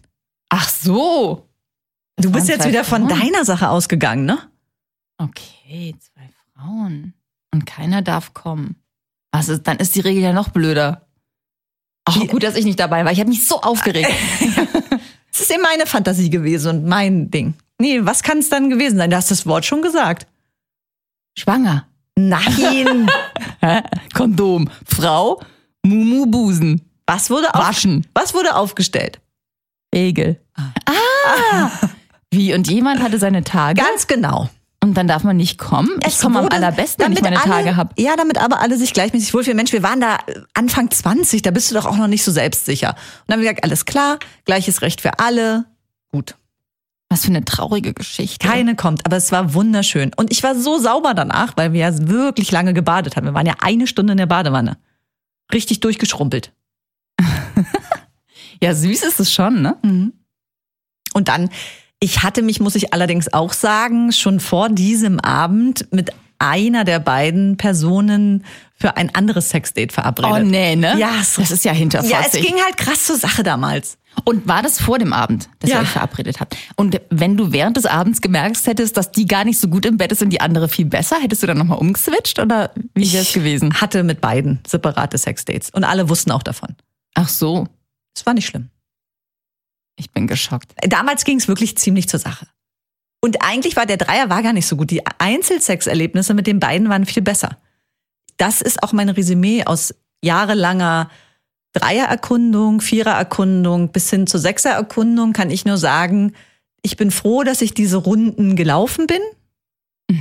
Ach 0.48 0.68
so. 0.68 1.48
Du 2.16 2.30
bist 2.30 2.48
jetzt 2.48 2.66
wieder 2.66 2.84
von 2.84 3.08
Frauen. 3.08 3.20
deiner 3.20 3.44
Sache 3.44 3.68
ausgegangen, 3.68 4.24
ne? 4.24 4.38
Okay, 5.18 5.96
zwei 5.98 6.28
Frauen. 6.52 7.14
Und 7.52 7.66
keiner 7.66 8.02
darf 8.02 8.34
kommen. 8.34 8.76
Was 9.32 9.48
ist, 9.48 9.64
dann 9.64 9.78
ist 9.78 9.96
die 9.96 10.00
Regel 10.00 10.22
ja 10.22 10.32
noch 10.32 10.50
blöder. 10.50 11.08
Ach, 12.06 12.26
gut, 12.28 12.42
dass 12.42 12.56
ich 12.56 12.64
nicht 12.64 12.78
dabei 12.78 13.04
war. 13.04 13.12
Ich 13.12 13.20
habe 13.20 13.30
mich 13.30 13.46
so 13.46 13.60
aufgeregt. 13.60 14.10
Es 15.34 15.40
ist 15.40 15.50
eben 15.50 15.62
meine 15.62 15.84
Fantasie 15.84 16.30
gewesen 16.30 16.68
und 16.70 16.86
mein 16.86 17.28
Ding. 17.28 17.54
Nee, 17.80 17.98
was 18.04 18.22
kann 18.22 18.38
es 18.38 18.50
dann 18.50 18.70
gewesen 18.70 18.98
sein? 18.98 19.10
Du 19.10 19.16
hast 19.16 19.32
das 19.32 19.46
Wort 19.46 19.64
schon 19.64 19.82
gesagt. 19.82 20.28
Schwanger. 21.36 21.88
Nein. 22.16 23.10
Kondom. 24.14 24.70
Frau. 24.86 25.42
Mumu 25.84 26.26
Busen. 26.26 26.82
was 27.04 27.30
wurde 27.30 27.48
Waschen. 27.52 28.06
Was 28.14 28.32
wurde 28.32 28.54
aufgestellt? 28.54 29.20
Regel. 29.92 30.40
Ah. 30.54 31.70
Wie? 32.30 32.54
Und 32.54 32.70
jemand 32.70 33.02
hatte 33.02 33.18
seine 33.18 33.42
Tage 33.42 33.82
Ganz 33.82 34.06
genau. 34.06 34.48
Und 34.90 34.94
dann 34.94 35.08
darf 35.08 35.24
man 35.24 35.36
nicht 35.36 35.58
kommen? 35.58 35.90
Ich 36.06 36.18
komme 36.18 36.38
am 36.38 36.48
allerbesten, 36.48 37.04
wenn 37.04 37.12
ich 37.12 37.20
damit 37.20 37.38
meine 37.38 37.42
alle, 37.42 37.64
Tage 37.64 37.76
habe. 37.76 37.90
Ja, 38.00 38.16
damit 38.16 38.38
aber 38.38 38.60
alle 38.60 38.76
sich 38.76 38.92
gleichmäßig 38.92 39.34
wohlfühlen. 39.34 39.56
Mensch, 39.56 39.72
wir 39.72 39.82
waren 39.82 40.00
da 40.00 40.16
äh, 40.26 40.40
Anfang 40.54 40.90
20, 40.90 41.42
da 41.42 41.50
bist 41.50 41.70
du 41.70 41.74
doch 41.74 41.86
auch 41.86 41.96
noch 41.96 42.06
nicht 42.06 42.24
so 42.24 42.30
selbstsicher. 42.30 42.90
Und 42.90 42.96
dann 43.26 43.34
haben 43.34 43.42
wir 43.42 43.50
gesagt, 43.50 43.64
alles 43.64 43.84
klar, 43.84 44.18
gleiches 44.44 44.82
Recht 44.82 45.00
für 45.00 45.18
alle. 45.18 45.64
Gut. 46.12 46.36
Was 47.08 47.22
für 47.22 47.28
eine 47.28 47.44
traurige 47.44 47.94
Geschichte. 47.94 48.46
Keine 48.46 48.76
kommt, 48.76 49.06
aber 49.06 49.16
es 49.16 49.32
war 49.32 49.54
wunderschön. 49.54 50.12
Und 50.16 50.32
ich 50.32 50.42
war 50.42 50.54
so 50.54 50.78
sauber 50.78 51.14
danach, 51.14 51.56
weil 51.56 51.72
wir 51.72 51.80
ja 51.80 52.08
wirklich 52.08 52.50
lange 52.50 52.74
gebadet 52.74 53.16
haben. 53.16 53.26
Wir 53.26 53.34
waren 53.34 53.46
ja 53.46 53.54
eine 53.60 53.86
Stunde 53.86 54.12
in 54.12 54.18
der 54.18 54.26
Badewanne. 54.26 54.78
Richtig 55.52 55.80
durchgeschrumpelt. 55.80 56.52
Ja, 58.64 58.74
süß 58.74 59.02
ist 59.02 59.20
es 59.20 59.30
schon, 59.30 59.60
ne? 59.60 59.76
Und 61.12 61.28
dann, 61.28 61.50
ich 62.04 62.22
hatte 62.22 62.42
mich, 62.42 62.60
muss 62.60 62.74
ich 62.74 62.92
allerdings 62.92 63.32
auch 63.32 63.52
sagen, 63.54 64.12
schon 64.12 64.38
vor 64.40 64.68
diesem 64.68 65.18
Abend 65.20 65.86
mit 65.90 66.12
einer 66.38 66.84
der 66.84 66.98
beiden 67.00 67.56
Personen 67.56 68.44
für 68.76 68.98
ein 68.98 69.14
anderes 69.14 69.48
Sexdate 69.48 69.90
verabredet. 69.92 70.32
Oh 70.32 70.38
nee, 70.44 70.76
ne? 70.76 70.98
Ja, 70.98 71.12
es- 71.20 71.36
das 71.36 71.50
ist 71.50 71.64
ja 71.64 71.72
hinterfotzig. 71.72 72.12
Ja, 72.12 72.20
es 72.26 72.32
ging 72.32 72.56
halt 72.62 72.76
krass 72.76 73.04
zur 73.06 73.16
Sache 73.16 73.42
damals. 73.42 73.96
Und 74.24 74.46
war 74.46 74.62
das 74.62 74.80
vor 74.80 74.98
dem 74.98 75.12
Abend, 75.14 75.48
dass 75.60 75.70
Ja. 75.70 75.76
ihr 75.78 75.82
euch 75.82 75.88
verabredet 75.88 76.40
habt? 76.40 76.56
Und 76.76 77.00
wenn 77.10 77.36
du 77.38 77.52
während 77.52 77.76
des 77.78 77.86
Abends 77.86 78.20
gemerkt 78.20 78.58
hättest, 78.66 78.96
dass 78.98 79.10
die 79.10 79.26
gar 79.26 79.44
nicht 79.44 79.58
so 79.58 79.68
gut 79.68 79.86
im 79.86 79.96
Bett 79.96 80.12
ist 80.12 80.20
und 80.22 80.28
die 80.30 80.40
andere 80.42 80.68
viel 80.68 80.84
besser, 80.84 81.16
hättest 81.20 81.42
du 81.42 81.46
dann 81.46 81.56
nochmal 81.58 81.78
umgeswitcht 81.78 82.38
oder 82.38 82.70
wie 82.94 83.10
wäre 83.12 83.22
es 83.22 83.32
gewesen? 83.32 83.80
Hatte 83.80 84.02
mit 84.04 84.20
beiden 84.20 84.60
separate 84.66 85.16
Sexdates 85.16 85.70
und 85.70 85.84
alle 85.84 86.08
wussten 86.10 86.30
auch 86.30 86.42
davon. 86.42 86.76
Ach 87.14 87.28
so, 87.28 87.66
Es 88.16 88.24
war 88.26 88.34
nicht 88.34 88.46
schlimm. 88.46 88.68
Ich 89.96 90.10
bin 90.10 90.26
geschockt. 90.26 90.72
Damals 90.88 91.24
ging 91.24 91.38
es 91.38 91.48
wirklich 91.48 91.76
ziemlich 91.78 92.08
zur 92.08 92.20
Sache. 92.20 92.46
Und 93.20 93.42
eigentlich 93.42 93.76
war 93.76 93.86
der 93.86 93.96
Dreier 93.96 94.28
war 94.28 94.42
gar 94.42 94.52
nicht 94.52 94.66
so 94.66 94.76
gut. 94.76 94.90
Die 94.90 95.02
Einzelsexerlebnisse 95.18 96.34
mit 96.34 96.46
den 96.46 96.60
beiden 96.60 96.88
waren 96.88 97.06
viel 97.06 97.22
besser. 97.22 97.58
Das 98.36 98.60
ist 98.60 98.82
auch 98.82 98.92
mein 98.92 99.08
Resümee 99.08 99.64
aus 99.64 99.94
jahrelanger 100.22 101.08
Dreiererkundung, 101.72 102.80
Vierererkundung 102.80 103.90
bis 103.92 104.10
hin 104.10 104.26
zur 104.26 104.40
Sechsererkundung 104.40 105.32
kann 105.32 105.50
ich 105.50 105.64
nur 105.64 105.76
sagen, 105.76 106.32
ich 106.82 106.96
bin 106.96 107.10
froh, 107.10 107.42
dass 107.42 107.62
ich 107.62 107.74
diese 107.74 107.96
Runden 107.96 108.56
gelaufen 108.56 109.06
bin, 109.06 109.20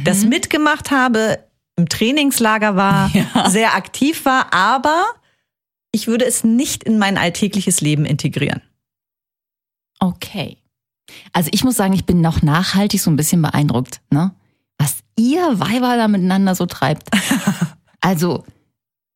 das 0.03 0.25
mitgemacht 0.25 0.92
habe, 0.92 1.39
im 1.75 1.89
Trainingslager 1.89 2.75
war, 2.75 3.12
Ja. 3.13 3.50
sehr 3.50 3.75
aktiv 3.75 4.25
war, 4.25 4.53
aber 4.53 5.03
ich 5.92 6.08
würde 6.08 6.25
es 6.25 6.44
nicht 6.44 6.84
in 6.84 6.98
mein 6.98 7.18
alltägliches 7.18 7.82
Leben 7.82 8.06
integrieren. 8.06 8.62
Okay. 10.03 10.57
Also 11.31 11.50
ich 11.53 11.63
muss 11.63 11.77
sagen, 11.77 11.93
ich 11.93 12.05
bin 12.05 12.19
noch 12.19 12.41
nachhaltig 12.41 13.00
so 13.00 13.10
ein 13.10 13.15
bisschen 13.15 13.41
beeindruckt, 13.41 14.01
ne? 14.10 14.33
Was 14.77 14.98
ihr 15.17 15.60
Weiber 15.60 15.95
da 15.95 16.07
miteinander 16.07 16.55
so 16.55 16.65
treibt. 16.65 17.10
Also, 18.05 18.43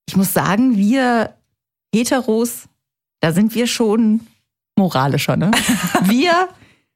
ich 0.07 0.15
muss 0.15 0.31
sagen, 0.31 0.77
wir 0.77 1.33
Heteros, 1.93 2.69
da 3.19 3.33
sind 3.33 3.53
wir 3.53 3.67
schon 3.67 4.21
moralischer, 4.77 5.35
ne? 5.35 5.51
Wir 6.03 6.47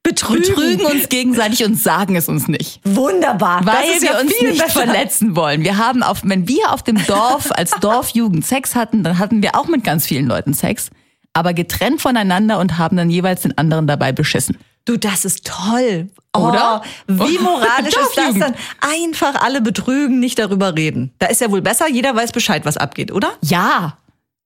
betrügen 0.04 0.86
uns 0.86 1.10
gegenseitig 1.10 1.66
und 1.66 1.78
sagen 1.78 2.16
es 2.16 2.30
uns 2.30 2.48
nicht. 2.48 2.80
Wunderbar. 2.86 3.66
Weil 3.66 3.88
das 3.88 3.96
ist 3.98 4.02
wir 4.04 4.12
ja 4.12 4.20
uns 4.22 4.34
viel 4.34 4.52
nicht 4.52 4.64
besser. 4.64 4.84
verletzen 4.84 5.36
wollen. 5.36 5.66
Wir 5.66 5.78
haben 5.78 6.02
auf, 6.02 6.22
wenn 6.24 6.48
wir 6.48 6.72
auf 6.72 6.82
dem 6.82 7.06
Dorf 7.06 7.52
als 7.52 7.72
Dorfjugend 7.82 8.46
Sex 8.46 8.74
hatten, 8.74 9.04
dann 9.04 9.20
hatten 9.20 9.44
wir 9.44 9.56
auch 9.56 9.68
mit 9.68 9.84
ganz 9.84 10.08
vielen 10.08 10.28
Leuten 10.28 10.54
Sex, 10.54 10.92
aber 11.34 11.54
getrennt 11.54 12.02
voneinander 12.02 12.60
und 12.60 12.78
haben 12.78 12.98
dann 12.98 13.10
jeweils 13.10 13.42
den 13.42 13.58
anderen 13.58 13.88
dabei 13.88 14.12
beschissen. 14.12 14.58
Du, 14.86 14.98
das 14.98 15.26
ist 15.26 15.46
toll. 15.46 16.10
Oder? 16.36 16.82
Oh, 16.84 16.86
wie 17.08 17.38
moralisch 17.40 17.96
ist 17.96 18.16
das 18.18 18.36
dann? 18.36 18.56
Einfach 18.80 19.36
alle 19.42 19.62
betrügen, 19.62 20.20
nicht 20.20 20.40
darüber 20.40 20.76
reden. 20.76 21.12
Da 21.20 21.28
ist 21.28 21.42
ja 21.42 21.52
wohl 21.52 21.62
besser, 21.62 21.88
jeder 21.90 22.16
weiß 22.16 22.32
Bescheid, 22.32 22.66
was 22.66 22.78
abgeht, 22.78 23.12
oder? 23.12 23.34
Ja, 23.42 23.98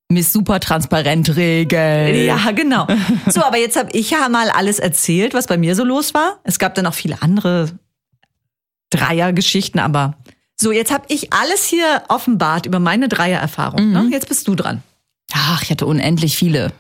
Miss 0.10 0.32
Super 0.32 0.60
Transparent 0.60 1.36
Regel. 1.36 2.16
Ja, 2.26 2.52
genau. 2.52 2.86
So, 3.28 3.44
aber 3.44 3.58
jetzt 3.58 3.76
habe 3.76 3.90
ich 3.94 4.12
ja 4.12 4.30
mal 4.30 4.50
alles 4.50 4.80
erzählt, 4.80 5.34
was 5.34 5.48
bei 5.48 5.58
mir 5.58 5.76
so 5.76 5.84
los 5.84 6.14
war. 6.14 6.40
Es 6.44 6.60
gab 6.60 6.76
dann 6.76 6.86
noch 6.86 6.94
viele 6.94 7.22
andere 7.22 7.70
Dreiergeschichten, 8.92 9.80
aber 9.80 10.16
so, 10.58 10.72
jetzt 10.72 10.94
habe 10.94 11.06
ich 11.10 11.34
alles 11.34 11.66
hier 11.66 12.04
offenbart 12.08 12.66
über 12.66 12.80
meine 12.80 13.10
Dreiererfahrung. 13.10 13.92
Ne? 13.92 14.08
Jetzt 14.12 14.30
bist 14.30 14.48
du 14.48 14.56
dran. 14.56 14.84
Ach, 15.38 15.62
ich 15.62 15.70
hatte 15.70 15.86
unendlich 15.86 16.38
viele 16.38 16.72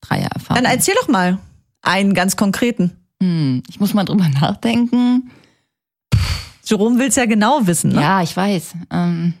Dreiererfahrungen. 0.00 0.64
Dann 0.64 0.72
erzähl 0.72 0.94
doch 1.00 1.06
mal 1.08 1.38
einen 1.82 2.14
ganz 2.14 2.36
konkreten. 2.36 2.90
Hm, 3.22 3.62
ich 3.68 3.78
muss 3.78 3.94
mal 3.94 4.04
drüber 4.04 4.28
nachdenken. 4.28 5.30
Jerome 6.64 6.98
will's 6.98 7.14
ja 7.14 7.26
genau 7.26 7.66
wissen. 7.66 7.92
Ne? 7.92 8.00
Ja, 8.02 8.22
ich 8.22 8.36
weiß. 8.36 8.74
Ähm, 8.90 9.34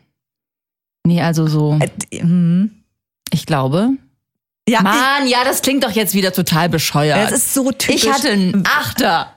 nee, 1.04 1.20
also 1.20 1.48
so, 1.48 1.76
Äh, 1.80 2.22
mhm. 2.24 2.70
ich 3.32 3.46
glaube. 3.46 3.90
Ja, 4.68 4.80
Mann, 4.82 5.26
ja, 5.28 5.44
das 5.44 5.62
klingt 5.62 5.82
doch 5.84 5.90
jetzt 5.90 6.14
wieder 6.14 6.32
total 6.32 6.68
bescheuert. 6.68 7.18
Das 7.18 7.32
ist 7.32 7.52
so 7.54 7.72
typisch. 7.72 8.04
ich 8.04 8.12
hatte 8.12 8.30
einen 8.30 8.64
Achter. 8.66 9.32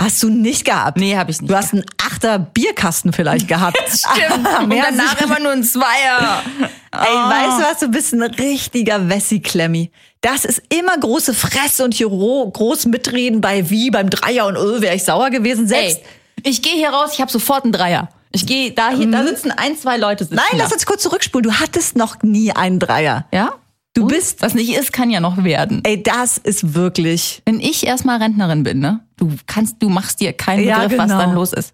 Hast 0.00 0.22
du 0.22 0.28
nicht 0.30 0.64
gehabt? 0.64 0.96
Nee, 0.98 1.16
habe 1.16 1.30
ich 1.32 1.40
nicht. 1.40 1.50
Du 1.50 1.56
hast 1.56 1.72
einen 1.74 1.84
Achter 2.00 2.38
Bierkasten 2.38 3.12
vielleicht 3.12 3.48
gehabt. 3.48 3.76
Stimmt. 3.88 4.46
Und 4.60 4.68
Mehr 4.68 4.84
danach 4.90 5.20
immer 5.20 5.40
nur 5.40 5.52
ein 5.52 5.64
Zweier. 5.64 6.42
Ey, 6.92 6.98
weißt 7.14 7.58
du 7.58 7.62
was? 7.64 7.78
Du 7.80 7.88
bist 7.88 8.12
ein 8.14 8.22
richtiger 8.22 9.08
Wessi-Klemmi. 9.08 9.90
Das 10.20 10.44
ist 10.44 10.62
immer 10.68 10.96
große 10.98 11.32
Fresse 11.34 11.84
und 11.84 11.94
hier 11.94 12.08
ro- 12.08 12.50
groß 12.50 12.86
mitreden 12.86 13.40
bei 13.40 13.70
wie, 13.70 13.90
beim 13.90 14.10
Dreier 14.10 14.46
und 14.46 14.56
öh, 14.56 14.80
wäre 14.80 14.96
ich 14.96 15.04
sauer 15.04 15.30
gewesen. 15.30 15.68
Selbst. 15.68 15.98
Ey, 15.98 16.50
ich 16.50 16.62
gehe 16.62 16.72
hier 16.74 16.90
raus, 16.90 17.10
ich 17.14 17.20
habe 17.20 17.30
sofort 17.30 17.62
einen 17.64 17.72
Dreier. 17.72 18.08
Ich 18.32 18.44
gehe 18.46 18.72
da 18.72 18.90
hier, 18.90 19.06
da 19.10 19.22
sitzen 19.24 19.50
ein, 19.52 19.76
zwei 19.78 19.96
Leute 19.96 20.24
sitzen 20.24 20.34
Mhm. 20.34 20.40
Nein, 20.50 20.58
da. 20.58 20.64
lass 20.64 20.72
uns 20.72 20.86
kurz 20.86 21.02
zurückspulen. 21.02 21.44
Du 21.50 21.58
hattest 21.60 21.96
noch 21.96 22.22
nie 22.22 22.50
einen 22.52 22.78
Dreier. 22.80 23.26
Ja? 23.32 23.52
Du 23.98 24.04
Und? 24.04 24.08
bist- 24.12 24.42
Was 24.42 24.54
nicht 24.54 24.70
ist, 24.76 24.92
kann 24.92 25.10
ja 25.10 25.18
noch 25.18 25.42
werden. 25.42 25.80
Ey, 25.84 26.00
das 26.02 26.38
ist 26.38 26.74
wirklich. 26.74 27.42
Wenn 27.46 27.58
ich 27.58 27.84
erstmal 27.86 28.22
Rentnerin 28.22 28.62
bin, 28.62 28.78
ne? 28.78 29.00
Du 29.16 29.30
kannst, 29.46 29.76
du 29.82 29.88
machst 29.88 30.20
dir 30.20 30.32
keinen 30.32 30.64
Ja, 30.64 30.82
Begriff, 30.84 30.98
was 30.98 31.06
genau. 31.10 31.18
dann 31.20 31.34
los 31.34 31.52
ist. 31.52 31.72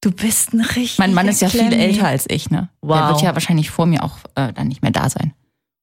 Du 0.00 0.12
bist 0.12 0.52
ein 0.54 0.60
richtig. 0.60 0.98
Mein 0.98 1.12
Mann 1.12 1.26
ist 1.28 1.40
ja 1.42 1.48
viel 1.48 1.72
älter 1.72 2.06
als 2.06 2.26
ich, 2.28 2.50
ne? 2.50 2.68
Der 2.82 2.88
Wow. 2.88 3.08
wird 3.10 3.22
ja 3.22 3.34
wahrscheinlich 3.34 3.70
vor 3.70 3.86
mir 3.86 4.04
auch 4.04 4.18
äh, 4.36 4.52
dann 4.52 4.68
nicht 4.68 4.80
mehr 4.82 4.92
da 4.92 5.10
sein. 5.10 5.32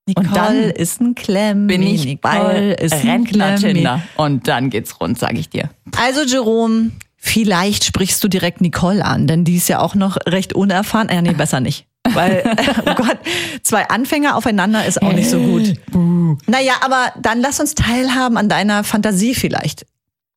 Nicole 0.07 0.25
Und 0.29 0.35
dann 0.37 0.55
ist 0.71 1.01
ein 1.01 1.15
Klemmi. 1.15 1.67
Bin 1.67 1.81
ich 1.83 2.05
Nicole 2.05 2.17
bei 2.21 2.75
ist 2.81 2.93
ein 2.93 3.25
Klemmi. 3.25 3.43
Rentner-Tinder. 3.43 4.01
Und 4.15 4.47
dann 4.47 4.69
geht's 4.69 5.01
rund, 5.01 5.19
sag 5.19 5.33
ich 5.37 5.49
dir. 5.49 5.69
Also 5.97 6.21
Jerome, 6.23 6.91
vielleicht 7.17 7.83
sprichst 7.83 8.23
du 8.23 8.29
direkt 8.29 8.61
Nicole 8.61 9.03
an, 9.03 9.27
denn 9.27 9.43
die 9.43 9.57
ist 9.57 9.67
ja 9.67 9.79
auch 9.81 9.95
noch 9.95 10.15
recht 10.25 10.53
unerfahren. 10.53 11.09
Ja, 11.11 11.21
nee, 11.21 11.33
besser 11.37 11.59
nicht. 11.59 11.86
Weil, 12.13 12.43
oh 12.85 12.95
Gott, 12.95 13.17
zwei 13.63 13.87
Anfänger 13.89 14.35
aufeinander 14.35 14.85
ist 14.85 15.01
auch 15.01 15.13
nicht 15.13 15.29
so 15.29 15.39
gut. 15.39 15.73
Naja, 16.47 16.73
aber 16.81 17.13
dann 17.21 17.41
lass 17.41 17.59
uns 17.59 17.75
teilhaben 17.75 18.37
an 18.37 18.49
deiner 18.49 18.83
Fantasie 18.83 19.35
vielleicht. 19.35 19.85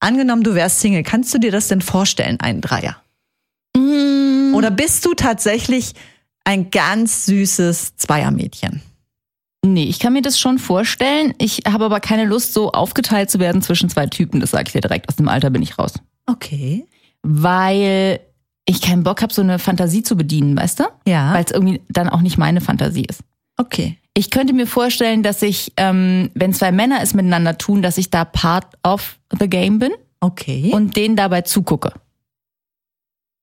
Angenommen, 0.01 0.43
du 0.43 0.55
wärst 0.55 0.81
Single, 0.81 1.03
kannst 1.03 1.33
du 1.35 1.39
dir 1.39 1.53
das 1.53 1.69
denn 1.69 1.83
vorstellen, 1.83 2.41
einen 2.41 2.61
Dreier? 2.61 2.97
Mm. 3.77 4.55
Oder 4.55 4.71
bist 4.71 5.05
du 5.05 5.15
tatsächlich 5.15 5.93
ein 6.45 6.71
ganz 6.71 7.27
süßes 7.27 7.97
Zweiermädchen? 7.97 8.83
Nee, 9.65 9.85
ich 9.85 9.99
kann 9.99 10.15
mir 10.15 10.23
das 10.23 10.41
schon 10.41 10.59
vorstellen. 10.59 11.35
Ich 11.39 11.63
habe 11.69 11.85
aber 11.85 12.01
keine 12.01 12.25
Lust, 12.25 12.55
so 12.55 12.73
aufgeteilt 12.73 13.31
zu 13.31 13.39
werden 13.39 13.61
zwischen 13.61 13.91
zwei 13.91 14.07
Typen. 14.07 14.41
Das 14.41 14.53
sage 14.53 14.65
ich 14.69 14.73
dir 14.73 14.81
direkt. 14.81 15.09
Aus 15.09 15.17
dem 15.17 15.29
Alter 15.29 15.51
bin 15.51 15.61
ich 15.61 15.79
raus. 15.79 15.93
Okay. 16.27 16.87
Weil 17.23 18.21
ich 18.71 18.81
keinen 18.81 19.03
Bock 19.03 19.23
habe, 19.23 19.33
so 19.33 19.43
eine 19.43 19.59
Fantasie 19.59 20.03
zu 20.03 20.17
bedienen, 20.17 20.57
weißt 20.57 20.81
du? 20.81 20.85
Ja. 21.07 21.35
Weil 21.35 21.45
es 21.45 21.51
irgendwie 21.51 21.81
dann 21.89 22.09
auch 22.09 22.21
nicht 22.21 22.39
meine 22.39 22.61
Fantasie 22.61 23.05
ist. 23.05 23.21
Okay. 23.57 23.99
Ich 24.15 24.31
könnte 24.31 24.53
mir 24.53 24.67
vorstellen, 24.67 25.23
dass 25.23 25.43
ich, 25.43 25.73
ähm, 25.77 26.31
wenn 26.35 26.53
zwei 26.53 26.73
Männer 26.73 26.99
es 27.03 27.15
miteinander 27.15 27.59
tun, 27.59 27.81
dass 27.83 27.97
ich 27.99 28.11
da 28.11 28.25
part 28.25 28.67
of 28.83 29.19
the 29.39 29.49
game 29.49 29.79
bin 29.79 29.93
Okay. 30.21 30.71
und 30.73 30.97
denen 30.97 31.17
dabei 31.17 31.43
zugucke. 31.43 31.93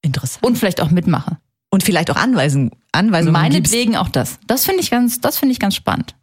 interessant. 0.02 0.46
Und 0.46 0.58
vielleicht 0.58 0.80
auch 0.82 0.92
mitmache. 0.92 1.38
Und 1.70 1.84
vielleicht 1.84 2.10
auch 2.12 2.16
Anweisen, 2.16 2.72
Anweisungen 2.92 3.34
gibst. 3.34 3.54
Meinetwegen 3.74 3.98
auch 3.98 4.10
das. 4.10 4.40
Das 4.48 4.66
finde 4.66 4.82
ich 4.82 4.90
ganz, 4.92 5.20
das 5.20 5.38
finde 5.38 5.52
ich 5.54 5.60
ganz 5.60 5.76
spannend. 5.76 6.16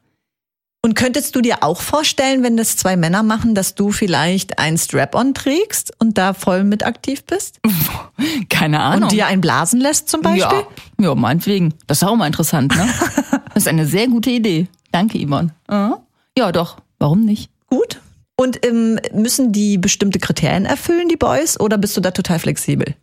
Und 0.85 0.97
könntest 0.97 1.35
du 1.35 1.41
dir 1.41 1.63
auch 1.63 1.81
vorstellen, 1.81 2.43
wenn 2.43 2.59
das 2.59 2.77
zwei 2.77 2.95
Männer 2.95 3.23
machen, 3.23 3.55
dass 3.55 3.75
du 3.75 3.91
vielleicht 3.91 4.59
ein 4.59 4.77
Strap-on 4.77 5.33
trägst 5.33 5.93
und 5.99 6.19
da 6.19 6.35
voll 6.35 6.63
mit 6.63 6.85
aktiv 6.85 7.25
bist? 7.25 7.59
Keine 8.51 8.81
Ahnung. 8.81 9.05
Und 9.05 9.13
dir 9.13 9.27
ein 9.27 9.41
blasen 9.41 9.81
lässt 9.81 10.11
zum 10.11 10.21
Beispiel? 10.21 10.59
Ja, 10.99 11.07
ja, 11.07 11.15
meinetwegen. 11.15 11.73
Das 11.87 12.03
ist 12.03 12.07
auch 12.07 12.15
mal 12.17 12.27
interessant, 12.27 12.77
ne? 12.77 12.87
Das 13.55 13.63
ist 13.63 13.69
eine 13.69 13.87
sehr 13.87 14.09
gute 14.09 14.29
Idee. 14.29 14.67
Danke, 14.93 15.19
Yvonne. 15.27 15.55
Ja, 15.71 16.03
Ja, 16.37 16.53
doch. 16.53 16.77
Warum 16.99 17.25
nicht? 17.25 17.49
Gut. 17.71 18.03
Und 18.37 18.67
ähm, 18.67 19.01
müssen 19.15 19.53
die 19.53 19.79
bestimmte 19.79 20.19
Kriterien 20.19 20.67
erfüllen, 20.67 21.09
die 21.09 21.17
Boys, 21.17 21.59
oder 21.59 21.79
bist 21.79 21.97
du 21.97 22.03
da 22.03 22.11
total 22.11 22.39
flexibel? 22.41 22.95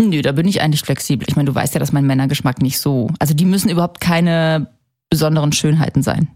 Nö, 0.00 0.22
da 0.22 0.32
bin 0.32 0.48
ich 0.48 0.62
eigentlich 0.62 0.80
flexibel. 0.80 1.28
Ich 1.28 1.36
meine, 1.36 1.50
du 1.50 1.54
weißt 1.54 1.74
ja, 1.74 1.80
dass 1.80 1.92
mein 1.92 2.06
Männergeschmack 2.06 2.62
nicht 2.62 2.78
so. 2.78 3.10
Also 3.18 3.34
die 3.34 3.44
müssen 3.44 3.68
überhaupt 3.68 4.00
keine 4.00 4.68
besonderen 5.10 5.52
Schönheiten 5.52 6.02
sein. 6.02 6.28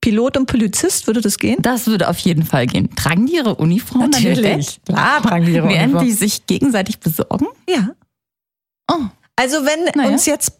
Pilot 0.00 0.36
und 0.36 0.46
Polizist, 0.46 1.06
würde 1.06 1.20
das 1.20 1.38
gehen? 1.38 1.56
Das 1.60 1.86
würde 1.86 2.08
auf 2.08 2.18
jeden 2.20 2.44
Fall 2.44 2.66
gehen. 2.66 2.94
Tragen 2.94 3.26
die 3.26 3.34
ihre 3.34 3.56
Uniform 3.56 4.10
Natürlich. 4.10 4.80
Klar 4.84 5.22
tragen 5.22 5.44
die 5.46 5.52
ihre 5.52 5.66
Uniform. 5.66 6.04
die 6.04 6.12
sich 6.12 6.46
gegenseitig 6.46 7.00
besorgen? 7.00 7.46
Ja. 7.68 7.90
Oh. 8.90 9.04
Also 9.36 9.58
wenn 9.64 9.84
Naja. 9.94 10.10
uns 10.10 10.26
jetzt 10.26 10.52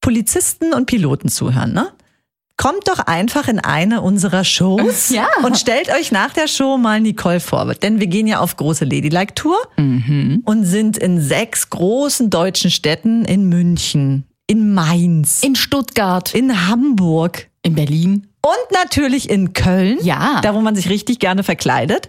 Polizisten 0.00 0.72
und 0.74 0.86
Piloten 0.86 1.28
zuhören, 1.28 1.72
ne? 1.72 1.92
Kommt 2.58 2.86
doch 2.86 2.98
einfach 3.00 3.48
in 3.48 3.58
eine 3.58 4.02
unserer 4.02 4.44
Shows 4.44 5.08
Ja. 5.10 5.26
und 5.42 5.56
stellt 5.58 5.88
euch 5.90 6.12
nach 6.12 6.32
der 6.32 6.48
Show 6.48 6.76
mal 6.76 7.00
Nicole 7.00 7.40
vor. 7.40 7.74
Denn 7.74 7.98
wir 8.00 8.06
gehen 8.06 8.26
ja 8.26 8.40
auf 8.40 8.56
große 8.56 8.84
Ladylike-Tour 8.84 9.56
Mhm. 9.78 10.42
und 10.44 10.64
sind 10.64 10.96
in 10.98 11.20
sechs 11.20 11.70
großen 11.70 12.30
deutschen 12.30 12.70
Städten 12.70 13.24
in 13.24 13.48
München, 13.48 14.24
in 14.46 14.74
Mainz, 14.74 15.42
In 15.42 15.56
Stuttgart. 15.56 16.34
in 16.34 16.68
Hamburg 16.68 17.48
In 17.62 17.74
Berlin. 17.74 18.26
Und 18.44 18.72
natürlich 18.72 19.30
in 19.30 19.52
Köln. 19.52 19.98
Ja. 20.02 20.40
Da, 20.42 20.54
wo 20.54 20.60
man 20.60 20.74
sich 20.74 20.88
richtig 20.88 21.18
gerne 21.18 21.42
verkleidet. 21.42 22.08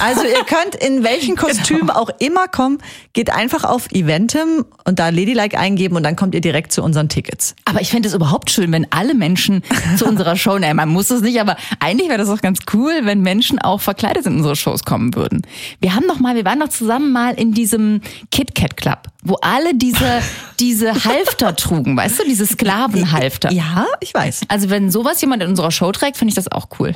Also 0.00 0.24
ihr 0.24 0.44
könnt 0.44 0.74
in 0.74 1.04
welchen 1.04 1.36
Kostüm 1.36 1.88
auch 1.88 2.10
immer 2.18 2.48
kommen, 2.48 2.78
geht 3.12 3.30
einfach 3.30 3.62
auf 3.62 3.90
Eventim 3.92 4.64
und 4.84 4.98
da 4.98 5.10
Ladylike 5.10 5.56
eingeben 5.56 5.96
und 5.96 6.02
dann 6.02 6.16
kommt 6.16 6.34
ihr 6.34 6.40
direkt 6.40 6.72
zu 6.72 6.82
unseren 6.82 7.08
Tickets. 7.08 7.54
Aber 7.64 7.80
ich 7.80 7.90
fände 7.90 8.08
es 8.08 8.14
überhaupt 8.14 8.50
schön, 8.50 8.72
wenn 8.72 8.90
alle 8.90 9.14
Menschen 9.14 9.62
zu 9.96 10.06
unserer 10.06 10.36
Show, 10.36 10.58
naja, 10.58 10.74
man 10.74 10.88
muss 10.88 11.10
es 11.10 11.20
nicht, 11.20 11.40
aber 11.40 11.56
eigentlich 11.78 12.08
wäre 12.08 12.18
das 12.18 12.28
auch 12.28 12.40
ganz 12.40 12.58
cool, 12.72 12.92
wenn 13.02 13.20
Menschen 13.20 13.60
auch 13.60 13.80
verkleidet 13.80 14.26
in 14.26 14.36
unsere 14.36 14.56
Shows 14.56 14.84
kommen 14.84 15.14
würden. 15.14 15.42
Wir 15.80 15.94
haben 15.94 16.06
noch 16.06 16.18
mal, 16.18 16.34
wir 16.34 16.44
waren 16.44 16.58
noch 16.58 16.70
zusammen 16.70 17.12
mal 17.12 17.34
in 17.34 17.52
diesem 17.52 18.00
Kit 18.32 18.56
Kat 18.56 18.76
Club, 18.76 19.02
wo 19.22 19.36
alle 19.42 19.74
diese, 19.76 20.22
diese 20.60 21.04
Halfter 21.04 21.54
trugen, 21.54 21.96
weißt 21.96 22.18
du, 22.18 22.24
diese 22.24 22.46
Sklavenhalfter. 22.46 23.52
Ja, 23.52 23.86
ich 24.00 24.12
weiß. 24.12 24.40
Also 24.48 24.70
wenn 24.70 24.90
sowas 24.90 25.20
jemand 25.20 25.44
in 25.44 25.50
unserer 25.50 25.70
Show 25.70 25.92
trägt, 25.92 26.16
finde 26.16 26.30
ich 26.30 26.34
das 26.34 26.50
auch 26.50 26.66
cool. 26.80 26.94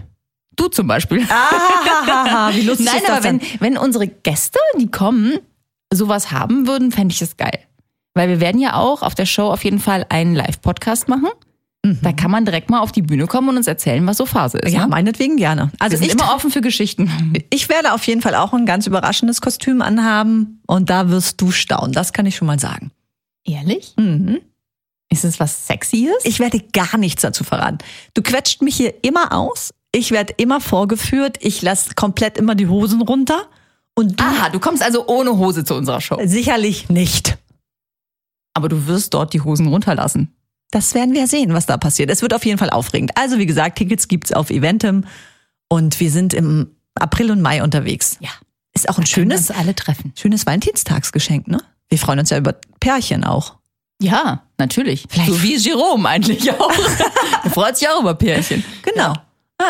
Du 0.57 0.69
zum 0.69 0.87
Beispiel. 0.87 1.27
Ah, 1.29 2.51
wie 2.53 2.63
lustig 2.63 2.87
Nein, 2.93 2.97
ist 2.97 3.09
das 3.09 3.17
aber 3.17 3.25
wenn, 3.25 3.41
wenn 3.61 3.79
unsere 3.79 4.07
Gäste, 4.07 4.59
die 4.79 4.91
kommen, 4.91 5.39
sowas 5.93 6.31
haben 6.31 6.67
würden, 6.67 6.93
fände 6.93 7.13
ich 7.13 7.19
das 7.19 7.37
geil. 7.37 7.59
Weil 8.15 8.29
wir 8.29 8.41
werden 8.41 8.61
ja 8.61 8.75
auch 8.75 9.03
auf 9.03 9.15
der 9.15 9.27
Show 9.27 9.51
auf 9.51 9.65
jeden 9.65 9.79
Fall 9.79 10.07
einen 10.09 10.35
Live-Podcast 10.35 11.09
machen. 11.09 11.31
Da 11.85 12.13
kann 12.13 12.31
man 12.31 12.45
direkt 12.45 12.71
mal 12.71 12.79
auf 12.79 12.93
die 12.93 13.03
Bühne 13.03 13.27
kommen 13.27 13.49
und 13.49 13.57
uns 13.57 13.67
erzählen, 13.67 14.07
was 14.07 14.17
so 14.17 14.25
Phase 14.25 14.57
ist. 14.59 14.73
Ja, 14.73 14.83
ne? 14.83 14.87
meinetwegen 14.87 15.37
gerne. 15.37 15.73
Also 15.81 15.93
wir 15.93 15.99
sind 15.99 16.09
ich, 16.09 16.15
immer 16.15 16.33
offen 16.33 16.53
für 16.53 16.61
Geschichten. 16.61 17.11
ich 17.51 17.69
werde 17.69 17.93
auf 17.93 18.07
jeden 18.07 18.23
Fall 18.23 18.37
auch 18.37 18.53
ein 18.53 18.67
ganz 18.67 18.87
überraschendes 18.87 19.41
Kostüm 19.41 19.83
anhaben 19.83 20.61
und 20.69 20.91
da 20.91 21.09
wirst 21.09 21.41
du 21.41 21.51
staunen. 21.51 21.93
Das 21.93 22.13
kann 22.13 22.25
ich 22.25 22.37
schon 22.37 22.47
mal 22.47 22.61
sagen. 22.61 22.93
Ehrlich? 23.45 23.95
Mhm. 23.99 24.39
Ist 25.09 25.25
es 25.25 25.41
was 25.41 25.67
Sexyes? 25.67 26.15
Ich 26.23 26.39
werde 26.39 26.61
gar 26.73 26.97
nichts 26.99 27.23
dazu 27.23 27.43
verraten. 27.43 27.79
Du 28.15 28.23
quetscht 28.23 28.63
mich 28.63 28.77
hier 28.77 28.95
immer 29.03 29.33
aus. 29.33 29.75
Ich 29.95 30.11
werde 30.11 30.35
immer 30.39 30.61
vorgeführt. 30.61 31.37
Ich 31.41 31.61
lasse 31.63 31.95
komplett 31.95 32.39
immer 32.39 32.55
die 32.55 32.67
Hosen 32.69 33.03
runter. 33.03 33.47
Und 33.95 34.19
du 34.19 34.25
Aha, 34.25 34.49
du 34.49 34.59
kommst 34.59 34.83
also 34.83 35.07
ohne 35.07 35.37
Hose 35.37 35.65
zu 35.65 35.75
unserer 35.75 36.01
Show. 36.01 36.19
sicherlich 36.25 36.89
nicht. 36.89 37.37
Aber 38.55 38.69
du 38.69 38.87
wirst 38.87 39.13
dort 39.15 39.33
die 39.35 39.41
Hosen 39.43 39.67
runterlassen. 39.69 40.35
Das 40.71 40.95
werden 40.95 41.15
wir 41.15 41.27
sehen, 41.27 41.53
was 41.53 41.67
da 41.67 41.77
passiert. 41.77 42.09
Es 42.11 42.23
wird 42.23 42.33
auf 42.33 42.45
jeden 42.47 42.57
Fall 42.59 42.71
aufregend. 42.71 43.13
Also 43.19 43.39
wie 43.39 43.45
gesagt, 43.47 43.77
Tickets 43.77 44.09
gibt's 44.09 44.33
auf 44.33 44.49
Eventim 44.51 45.05
und 45.69 46.01
wir 46.01 46.11
sind 46.11 46.33
im 46.33 46.75
April 46.95 47.31
und 47.31 47.43
Mai 47.43 47.63
unterwegs. 47.63 48.17
Ja. 48.21 48.31
Ist 48.75 48.89
auch 48.89 48.97
ein 48.99 49.05
schönes, 49.05 49.51
alle 49.51 49.75
treffen. 49.75 50.15
schönes 50.17 50.47
Valentinstagsgeschenk, 50.47 51.47
ne? 51.49 51.59
Wir 51.91 51.99
freuen 51.99 52.21
uns 52.21 52.31
ja 52.31 52.39
über 52.39 52.55
Pärchen 52.81 53.23
auch. 53.25 53.57
Ja, 54.01 54.45
natürlich. 54.57 55.05
Vielleicht- 55.11 55.31
So 55.31 55.43
wie 55.43 55.57
Jerome 55.57 56.09
eigentlich 56.09 56.51
auch. 56.53 56.73
er 57.45 57.51
freut 57.51 57.77
sich 57.77 57.87
auch 57.89 58.01
über 58.01 58.15
Pärchen. 58.15 58.65
Genau. 58.83 59.13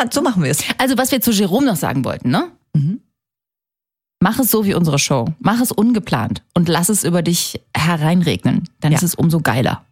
Ah, 0.01 0.05
so 0.11 0.21
machen 0.21 0.43
wir 0.43 0.49
es. 0.51 0.63
Also, 0.77 0.97
was 0.97 1.11
wir 1.11 1.21
zu 1.21 1.31
Jerome 1.31 1.65
noch 1.67 1.75
sagen 1.75 2.03
wollten, 2.05 2.29
ne? 2.31 2.51
Mhm. 2.73 2.99
Mach 4.21 4.39
es 4.39 4.49
so 4.49 4.65
wie 4.65 4.73
unsere 4.73 4.97
Show. 4.99 5.27
Mach 5.39 5.59
es 5.59 5.71
ungeplant 5.71 6.41
und 6.53 6.69
lass 6.69 6.89
es 6.89 7.03
über 7.03 7.21
dich 7.21 7.61
hereinregnen. 7.75 8.69
Dann 8.79 8.91
Ja. 8.93 8.97
ist 8.97 9.03
es 9.03 9.15
umso 9.15 9.39
geiler. 9.41 9.83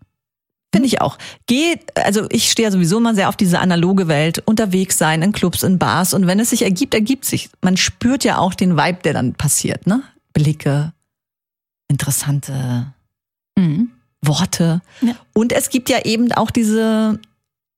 Finde 0.74 0.88
ich 0.88 1.02
auch. 1.02 1.18
Geh, 1.48 1.76
also 1.96 2.28
ich 2.30 2.50
stehe 2.50 2.68
ja 2.70 2.72
sowieso 2.72 2.98
immer 2.98 3.14
sehr 3.14 3.28
auf 3.28 3.36
diese 3.36 3.60
analoge 3.60 4.08
Welt, 4.08 4.40
unterwegs 4.48 4.98
sein 4.98 5.22
in 5.22 5.34
Clubs, 5.34 5.64
in 5.64 5.78
Bars 5.78 6.14
und 6.14 6.28
wenn 6.28 6.40
es 6.40 6.52
sich 6.52 6.62
ergibt, 6.62 6.94
ergibt 6.94 7.26
sich. 7.26 7.50
Man 7.62 7.76
spürt 7.76 8.24
ja 8.24 8.38
auch 8.38 8.54
den 8.54 8.78
Vibe, 8.78 9.00
der 9.04 9.12
dann 9.14 9.34
passiert, 9.34 9.86
ne? 9.86 10.02
Blicke, 10.34 10.94
interessante 11.90 12.94
Mhm. 13.58 13.92
Worte. 14.22 14.82
Ja. 15.02 15.14
Und 15.34 15.52
es 15.52 15.70
gibt 15.70 15.90
ja 15.90 16.06
eben 16.06 16.32
auch 16.32 16.52
diese 16.52 17.20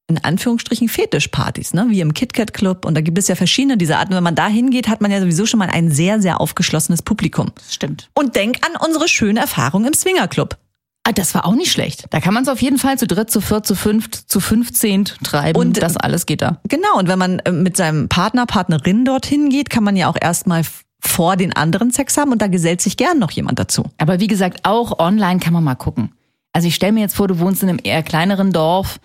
in 0.07 0.23
Anführungsstrichen 0.23 0.89
Fetischpartys, 0.89 1.73
ne? 1.73 1.85
wie 1.89 2.01
im 2.01 2.13
KitKat 2.13 2.53
Club. 2.53 2.85
Und 2.85 2.95
da 2.95 3.01
gibt 3.01 3.17
es 3.17 3.27
ja 3.27 3.35
verschiedene 3.35 3.77
dieser 3.77 3.99
Arten. 3.99 4.13
Wenn 4.13 4.23
man 4.23 4.35
da 4.35 4.47
hingeht, 4.47 4.87
hat 4.87 5.01
man 5.01 5.11
ja 5.11 5.19
sowieso 5.21 5.45
schon 5.45 5.59
mal 5.59 5.69
ein 5.69 5.91
sehr, 5.91 6.21
sehr 6.21 6.41
aufgeschlossenes 6.41 7.01
Publikum. 7.01 7.51
Das 7.55 7.73
stimmt. 7.73 8.09
Und 8.13 8.35
denk 8.35 8.57
an 8.65 8.75
unsere 8.85 9.07
schöne 9.07 9.39
Erfahrung 9.39 9.85
im 9.85 9.93
Swinger 9.93 10.27
Club. 10.27 10.57
Ah, 11.05 11.11
das 11.11 11.35
war 11.35 11.45
auch 11.45 11.55
nicht 11.55 11.71
schlecht. 11.71 12.05
Da 12.11 12.21
kann 12.21 12.33
man 12.33 12.43
es 12.43 12.49
auf 12.49 12.61
jeden 12.61 12.77
Fall 12.77 12.97
zu 12.97 13.07
dritt, 13.07 13.29
zu 13.29 13.41
viert, 13.41 13.65
zu 13.65 13.75
fünft, 13.75 14.15
zu 14.15 14.39
fünfzehnt 14.39 15.17
treiben. 15.23 15.59
Und- 15.59 15.81
das 15.81 15.97
alles 15.97 16.25
geht 16.25 16.41
da. 16.41 16.61
Genau, 16.67 16.97
und 16.97 17.07
wenn 17.07 17.19
man 17.19 17.39
äh, 17.39 17.51
mit 17.51 17.75
seinem 17.75 18.07
Partner, 18.07 18.45
Partnerin 18.45 19.03
dorthin 19.03 19.49
geht, 19.49 19.69
kann 19.69 19.83
man 19.83 19.95
ja 19.97 20.07
auch 20.07 20.15
erstmal 20.19 20.63
vor 21.01 21.35
den 21.35 21.53
anderen 21.53 21.91
Sex 21.91 22.15
haben 22.17 22.31
und 22.31 22.41
da 22.41 22.47
gesellt 22.47 22.79
sich 22.79 22.95
gern 22.95 23.19
noch 23.19 23.31
jemand 23.31 23.59
dazu. 23.59 23.83
Aber 23.97 24.21
wie 24.21 24.27
gesagt, 24.27 24.61
auch 24.63 24.99
online 24.99 25.41
kann 25.41 25.51
man 25.51 25.63
mal 25.63 25.75
gucken. 25.75 26.13
Also 26.53 26.69
ich 26.69 26.75
stelle 26.75 26.93
mir 26.93 27.01
jetzt 27.01 27.15
vor, 27.17 27.27
du 27.27 27.39
wohnst 27.39 27.63
in 27.63 27.67
einem 27.69 27.79
eher 27.83 28.03
kleineren 28.03 28.53
Dorf, 28.53 28.99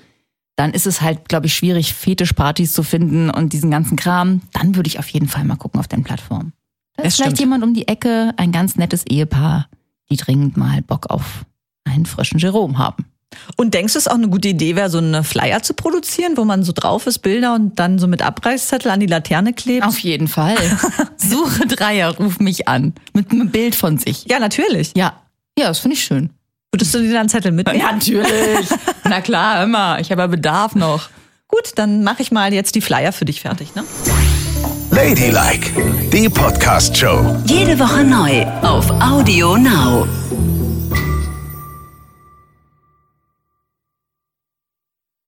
dann 0.59 0.73
ist 0.73 0.89
es 0.89 1.01
halt, 1.01 1.29
glaube 1.29 1.47
ich, 1.47 1.55
schwierig, 1.55 1.95
Fetischpartys 1.95 2.73
zu 2.73 2.83
finden 2.83 3.31
und 3.31 3.53
diesen 3.53 3.71
ganzen 3.71 3.97
Kram. 3.97 4.41
Dann 4.53 4.75
würde 4.75 4.89
ich 4.89 4.99
auf 4.99 5.09
jeden 5.09 5.29
Fall 5.29 5.45
mal 5.45 5.55
gucken 5.55 5.79
auf 5.79 5.87
den 5.87 6.03
Plattformen. 6.03 6.53
Da 6.97 7.05
ist 7.05 7.17
vielleicht 7.17 7.39
jemand 7.39 7.63
um 7.63 7.75
die 7.75 7.87
Ecke, 7.87 8.35
ein 8.37 8.51
ganz 8.51 8.75
nettes 8.75 9.07
Ehepaar, 9.07 9.69
die 10.11 10.17
dringend 10.17 10.57
mal 10.57 10.83
Bock 10.83 11.11
auf 11.11 11.45
einen 11.85 12.07
frischen 12.07 12.41
Jerome 12.41 12.77
haben. 12.77 13.07
Und 13.57 13.73
denkst 13.73 13.93
du, 13.93 14.01
es 14.01 14.09
auch 14.09 14.15
eine 14.15 14.29
gute 14.29 14.49
Idee 14.49 14.75
wäre, 14.75 14.91
so 14.91 14.99
eine 14.99 15.23
Flyer 15.23 15.63
zu 15.63 15.75
produzieren, 15.75 16.37
wo 16.37 16.45
man 16.45 16.65
so 16.65 16.73
drauf 16.73 17.07
ist, 17.07 17.21
Bilder 17.21 17.55
und 17.55 17.79
dann 17.79 18.01
so 18.01 18.09
mit 18.09 18.23
Abreißzettel 18.23 18.91
an 18.91 18.99
die 18.99 19.07
Laterne 19.07 19.53
klebt? 19.53 19.87
Auf 19.87 20.01
jeden 20.01 20.27
Fall. 20.27 20.57
Suche 21.17 21.69
Dreier, 21.69 22.17
ruf 22.17 22.41
mich 22.41 22.67
an. 22.67 22.95
Mit 23.13 23.31
einem 23.31 23.51
Bild 23.51 23.77
von 23.77 23.99
sich. 23.99 24.25
Ja, 24.25 24.41
natürlich. 24.41 24.93
Ja. 24.97 25.23
Ja, 25.57 25.69
das 25.69 25.79
finde 25.79 25.95
ich 25.95 26.03
schön. 26.03 26.31
Würdest 26.73 26.95
du 26.95 26.99
dir 27.01 27.09
dann 27.09 27.21
einen 27.21 27.29
Zettel 27.31 27.53
mitnehmen? 27.53 27.81
Ja, 27.81 27.93
natürlich. 27.93 28.69
Na 29.05 29.21
klar, 29.21 29.63
immer. 29.65 29.99
Ich 30.01 30.11
habe 30.11 30.21
ja 30.23 30.27
Bedarf 30.27 30.75
noch. 30.75 31.09
Gut, 31.49 31.73
dann 31.77 32.05
mache 32.05 32.21
ich 32.21 32.31
mal 32.31 32.53
jetzt 32.53 32.75
die 32.75 32.83
Flyer 32.83 33.13
für 33.13 33.25
dich 33.25 33.41
fertig, 33.41 33.75
ne? 33.75 33.85
Ladylike, 34.91 35.71
die 36.13 36.29
Podcast-Show. 36.29 37.43
Jede 37.47 37.79
Woche 37.79 38.05
neu 38.05 38.45
auf 38.63 38.91
Audio 39.01 39.57
Now. 39.57 40.07